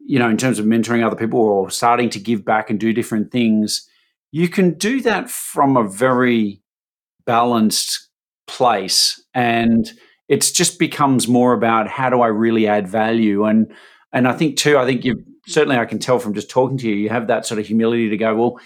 [0.00, 2.92] you know, in terms of mentoring other people or starting to give back and do
[2.92, 3.88] different things,
[4.30, 6.62] you can do that from a very
[7.28, 8.08] balanced
[8.46, 9.92] place and
[10.28, 13.44] it just becomes more about how do I really add value?
[13.44, 13.70] And
[14.14, 16.88] and I think too I think you certainly I can tell from just talking to
[16.88, 18.60] you you have that sort of humility to go well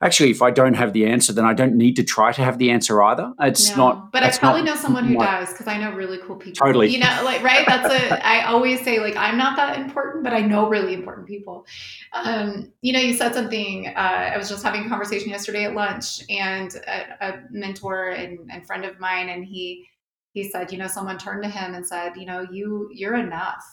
[0.00, 2.58] actually if I don't have the answer then I don't need to try to have
[2.58, 3.32] the answer either.
[3.40, 6.18] It's no, not but I probably know someone who my, does because I know really
[6.18, 6.66] cool people.
[6.66, 6.88] Totally.
[6.88, 7.66] You know like right?
[7.66, 11.26] That's a I always say like I'm not that important but I know really important
[11.26, 11.66] people.
[12.12, 13.88] Um, you know, you said something.
[13.88, 18.50] Uh, I was just having a conversation yesterday at lunch, and a, a mentor and,
[18.50, 19.86] and, friend of mine, and he
[20.32, 23.64] he said, you know, someone turned to him and said, you know, you you're enough,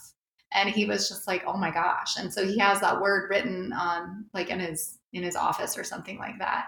[0.56, 3.72] and he was just like, oh my gosh, and so he has that word written
[3.72, 6.66] on like in his in his office or something like that,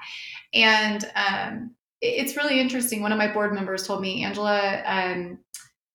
[0.55, 3.03] and um, it's really interesting.
[3.03, 4.83] One of my board members told me, Angela.
[4.85, 5.39] Um,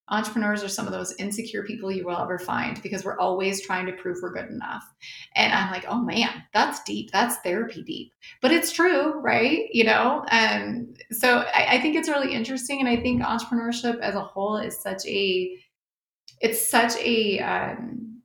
[0.10, 3.86] entrepreneurs are some of those insecure people you will ever find because we're always trying
[3.86, 4.84] to prove we're good enough.
[5.36, 7.10] And I'm like, oh man, that's deep.
[7.12, 8.14] That's therapy deep.
[8.42, 9.70] But it's true, right?
[9.72, 10.26] You know?
[10.30, 12.80] And so I, I think it's really interesting.
[12.80, 15.58] And I think entrepreneurship as a whole is such a,
[16.44, 18.22] it's such a, um,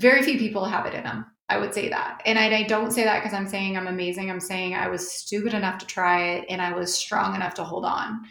[0.00, 1.26] very few people have it in them.
[1.48, 2.22] I would say that.
[2.26, 4.30] And I, I don't say that because I'm saying I'm amazing.
[4.30, 7.64] I'm saying I was stupid enough to try it and I was strong enough to
[7.64, 8.22] hold on.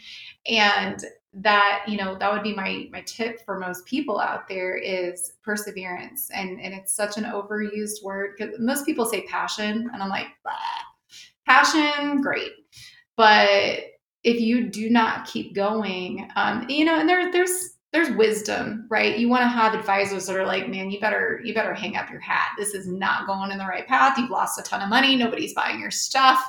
[0.48, 1.06] And
[1.36, 5.34] that you know that would be my my tip for most people out there is
[5.44, 10.10] perseverance and and it's such an overused word because most people say passion and i'm
[10.10, 10.28] like
[11.48, 12.52] passion great
[13.18, 13.80] but
[14.24, 19.18] if you do not keep going um you know and there there's there's wisdom right?
[19.18, 22.10] You want to have advisors that are like man you better you better hang up
[22.10, 22.50] your hat.
[22.58, 24.18] This is not going in the right path.
[24.18, 25.16] You've lost a ton of money.
[25.16, 26.44] Nobody's buying your stuff.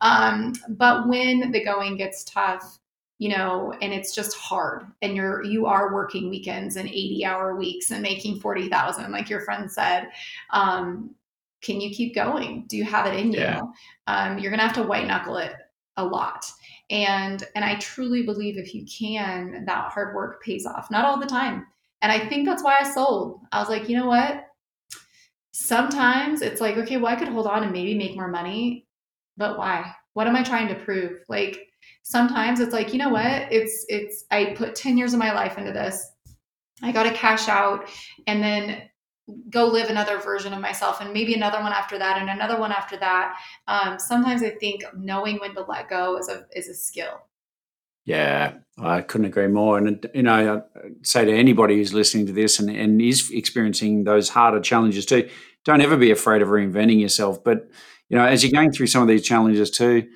[0.00, 2.78] Um, but when the going gets tough
[3.18, 7.56] you know and it's just hard and you're you are working weekends and 80 hour
[7.56, 10.08] weeks and making 40,000 like your friend said
[10.50, 11.14] um,
[11.62, 12.64] can you keep going?
[12.68, 13.56] Do you have it in yeah.
[13.56, 13.72] you
[14.06, 15.54] um, you're gonna have to white knuckle it
[15.96, 16.50] a lot
[16.90, 21.18] and and i truly believe if you can that hard work pays off not all
[21.18, 21.66] the time.
[22.02, 23.40] And i think that's why i sold.
[23.52, 24.44] I was like you know what?
[25.52, 28.86] Sometimes it's like okay well i could hold on and maybe make more money
[29.36, 29.92] but why?
[30.14, 31.20] What am i trying to prove?
[31.28, 31.68] Like
[32.02, 33.52] sometimes it's like you know what?
[33.52, 36.12] It's it's i put 10 years of my life into this.
[36.82, 37.88] I got to cash out
[38.26, 38.82] and then
[39.50, 42.70] go live another version of myself and maybe another one after that and another one
[42.70, 46.74] after that um, sometimes i think knowing when to let go is a is a
[46.74, 47.22] skill
[48.04, 52.32] yeah i couldn't agree more and you know i say to anybody who's listening to
[52.32, 55.28] this and, and is experiencing those harder challenges too
[55.64, 57.68] don't ever be afraid of reinventing yourself but
[58.08, 60.06] you know as you're going through some of these challenges too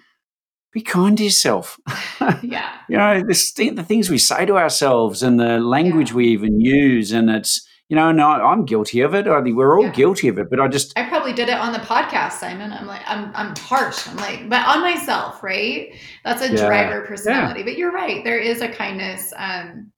[0.73, 1.81] be kind to yourself.
[2.43, 2.79] yeah.
[2.89, 6.17] you know, the, the things we say to ourselves and the language yeah.
[6.17, 7.11] we even use.
[7.11, 9.27] And it's, you know, no, I'm guilty of it.
[9.27, 9.91] I think we're all yeah.
[9.91, 10.97] guilty of it, but I just.
[10.97, 12.73] I probably did it on the podcast, Simon.
[12.73, 14.07] I'm like, I'm, I'm harsh.
[14.09, 15.93] I'm like, but on myself, right?
[16.25, 16.67] That's a yeah.
[16.67, 17.65] driver personality.
[17.65, 18.23] But you're right.
[18.23, 19.33] There is a kindness.
[19.37, 19.91] Um,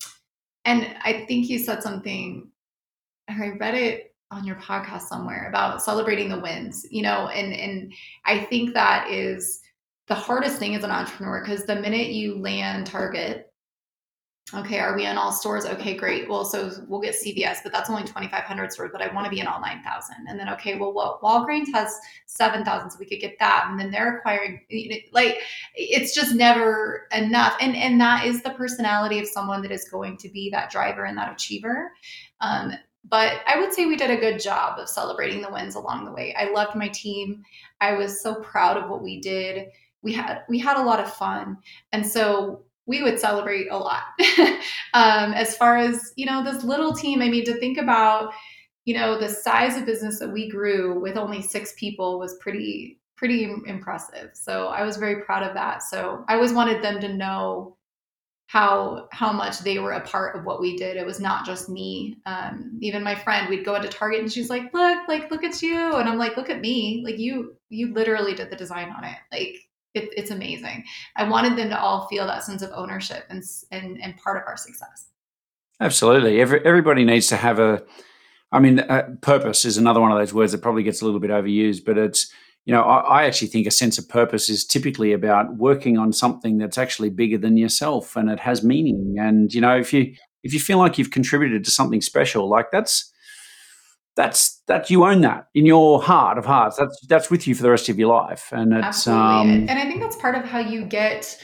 [0.65, 2.49] and I think you said something,
[3.29, 7.93] I read it on your podcast somewhere about celebrating the wins, you know, and, and
[8.25, 9.61] I think that is,
[10.09, 13.52] the hardest thing as an entrepreneur because the minute you land target
[14.55, 15.65] okay are we in all stores?
[15.65, 16.29] Okay great.
[16.29, 19.41] Well so we'll get cvs but that's only 2500 stores but i want to be
[19.41, 21.99] in all 9000 and then okay well, well walgreens has
[22.33, 23.67] 7000 so we could get that.
[23.69, 24.61] And then they're acquiring
[25.13, 25.39] like
[25.75, 27.57] it's just never enough.
[27.61, 31.05] And and that is the personality of someone that is going to be that driver
[31.05, 31.93] and that achiever.
[32.41, 32.73] Um,
[33.09, 36.13] but I would say we did a good job of celebrating the wins along the
[36.13, 36.35] way.
[36.39, 37.43] I loved my team.
[37.81, 39.69] I was so proud of what we did.
[40.03, 41.59] We had we had a lot of fun.
[41.93, 42.63] And so
[42.93, 44.03] we would celebrate a lot
[44.95, 48.33] um, as far as you know this little team i mean to think about
[48.85, 53.01] you know the size of business that we grew with only six people was pretty
[53.23, 54.31] pretty impressive.
[54.35, 55.85] So I was very proud of that.
[55.85, 57.77] So I always wanted them to know
[58.49, 60.97] how how much they were a part of what we did.
[60.97, 62.17] It was not just me.
[62.27, 65.63] Um, even my friend, we'd go into Target and she's like, "Look, like look at
[65.63, 67.03] you," and I'm like, "Look at me!
[67.05, 69.17] Like you you literally did the design on it.
[69.31, 69.57] Like
[69.95, 70.85] it, it's amazing."
[71.17, 74.45] I wanted them to all feel that sense of ownership and and and part of
[74.47, 75.09] our success.
[75.81, 76.41] Absolutely.
[76.41, 77.83] Every, everybody needs to have a.
[78.53, 81.21] I mean, uh, purpose is another one of those words that probably gets a little
[81.21, 82.33] bit overused, but it's
[82.65, 86.13] you know, I, I, actually think a sense of purpose is typically about working on
[86.13, 89.17] something that's actually bigger than yourself and it has meaning.
[89.19, 92.71] And you know, if you if you feel like you've contributed to something special, like
[92.71, 93.13] that's
[94.17, 96.77] that's that you own that in your heart of hearts.
[96.77, 98.49] That's that's with you for the rest of your life.
[98.53, 99.55] And it's Absolutely.
[99.55, 101.43] um, and I think that's part of how you get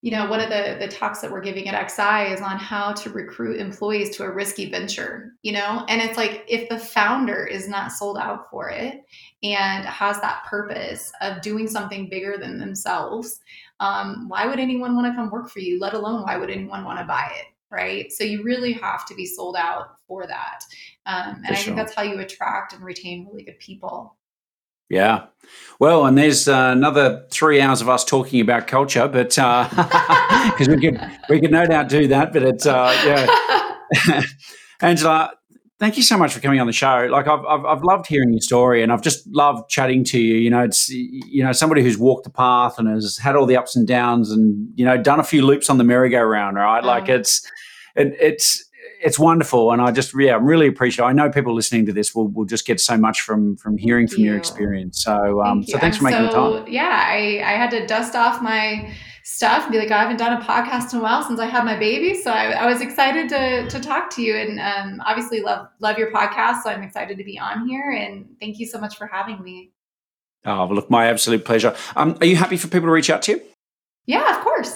[0.00, 2.92] you know, one of the the talks that we're giving at XI is on how
[2.92, 5.84] to recruit employees to a risky venture, you know?
[5.88, 9.02] And it's like if the founder is not sold out for it
[9.42, 13.40] and has that purpose of doing something bigger than themselves,
[13.80, 15.80] um, why would anyone want to come work for you?
[15.80, 17.46] Let alone why would anyone want to buy it?
[17.70, 18.10] Right.
[18.12, 20.60] So you really have to be sold out for that.
[21.08, 21.64] Um, and for I sure.
[21.64, 24.16] think that's how you attract and retain really good people.
[24.90, 25.26] Yeah.
[25.80, 30.66] Well, and there's uh, another three hours of us talking about culture, but because uh,
[30.68, 32.32] we could we could no doubt do that.
[32.32, 34.22] But it's uh, yeah,
[34.80, 35.32] Angela,
[35.78, 37.06] thank you so much for coming on the show.
[37.10, 40.36] Like I've, I've I've loved hearing your story, and I've just loved chatting to you.
[40.36, 43.56] You know, it's you know somebody who's walked the path and has had all the
[43.56, 46.56] ups and downs, and you know done a few loops on the merry-go-round.
[46.56, 47.18] Right, like mm.
[47.18, 47.46] it's
[47.94, 48.67] it, it's
[49.00, 51.04] it's wonderful, and I just yeah, I'm really appreciate.
[51.04, 54.06] I know people listening to this will will just get so much from from hearing
[54.06, 54.30] Thank from you.
[54.30, 55.02] your experience.
[55.02, 56.72] So um, Thank so thanks I'm for making so, the time.
[56.72, 58.92] Yeah, I I had to dust off my
[59.24, 61.64] stuff and be like, I haven't done a podcast in a while since I had
[61.64, 65.40] my baby, so I, I was excited to to talk to you, and um, obviously
[65.40, 66.62] love love your podcast.
[66.62, 69.72] So I'm excited to be on here, and thank you so much for having me.
[70.44, 71.76] Oh, look, my absolute pleasure.
[71.96, 73.42] Um, are you happy for people to reach out to you?
[74.06, 74.74] Yeah, of course.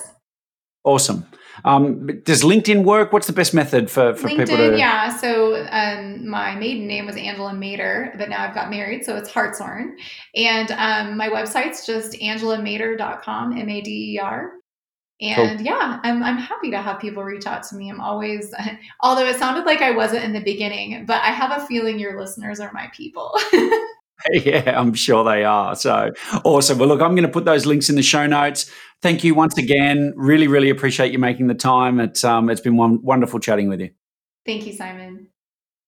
[0.85, 1.25] Awesome.
[1.65, 3.13] Um, does LinkedIn work?
[3.13, 4.79] What's the best method for, for LinkedIn, people to?
[4.79, 5.17] Yeah.
[5.17, 9.31] So um, my maiden name was Angela Mader, but now I've got married, so it's
[9.31, 9.97] Hartshorn.
[10.35, 14.53] And um, my website's just angelamader.com, M A D E R.
[15.21, 15.67] And cool.
[15.67, 17.89] yeah, I'm, I'm happy to have people reach out to me.
[17.89, 18.53] I'm always,
[19.01, 22.19] although it sounded like I wasn't in the beginning, but I have a feeling your
[22.19, 23.33] listeners are my people.
[24.33, 25.75] yeah, I'm sure they are.
[25.77, 26.13] So
[26.45, 26.79] awesome.
[26.79, 28.71] Well, look, I'm going to put those links in the show notes.
[29.03, 30.15] Thank you once again.
[30.17, 31.99] Really, really appreciate you making the time.
[31.99, 33.91] It's um, it's been one, wonderful chatting with you.
[34.47, 35.29] Thank you, Simon.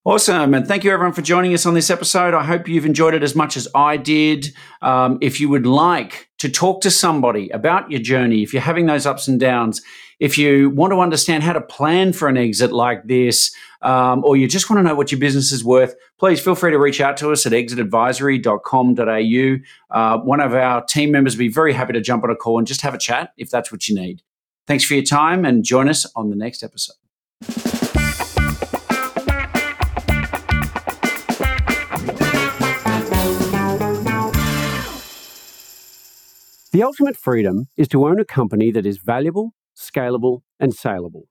[0.04, 0.52] Awesome.
[0.52, 2.34] And thank you, everyone, for joining us on this episode.
[2.34, 4.52] I hope you've enjoyed it as much as I did.
[4.82, 8.84] Um, if you would like to talk to somebody about your journey, if you're having
[8.84, 9.80] those ups and downs,
[10.20, 14.36] if you want to understand how to plan for an exit like this, um, or
[14.36, 17.00] you just want to know what your business is worth, please feel free to reach
[17.00, 19.96] out to us at exitadvisory.com.au.
[19.96, 22.58] Uh, one of our team members will be very happy to jump on a call
[22.58, 24.22] and just have a chat if that's what you need.
[24.66, 26.94] Thanks for your time and join us on the next episode.
[36.74, 41.28] The ultimate freedom is to own a company that is valuable, scalable, and saleable.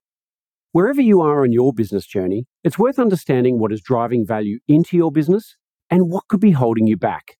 [0.72, 4.98] Wherever you are on your business journey, it's worth understanding what is driving value into
[4.98, 5.56] your business
[5.89, 7.38] and what could be holding you back.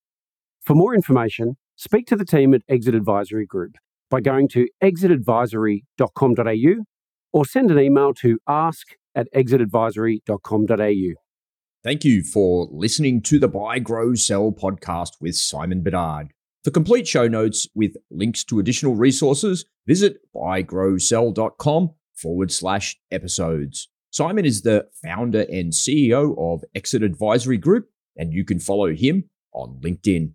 [0.62, 3.76] For more information, speak to the team at Exit Advisory Group
[4.10, 6.84] by going to exitadvisory.com.au
[7.34, 11.14] or send an email to ask at exitadvisory.com.au.
[11.84, 16.32] Thank you for listening to the Buy, Grow, Sell podcast with Simon Bedard.
[16.64, 23.89] For complete show notes with links to additional resources, visit buygrowsell.com forward slash episodes.
[24.11, 29.26] Simon is the founder and CEO of Exit Advisory Group, and you can follow him
[29.53, 30.32] on LinkedIn.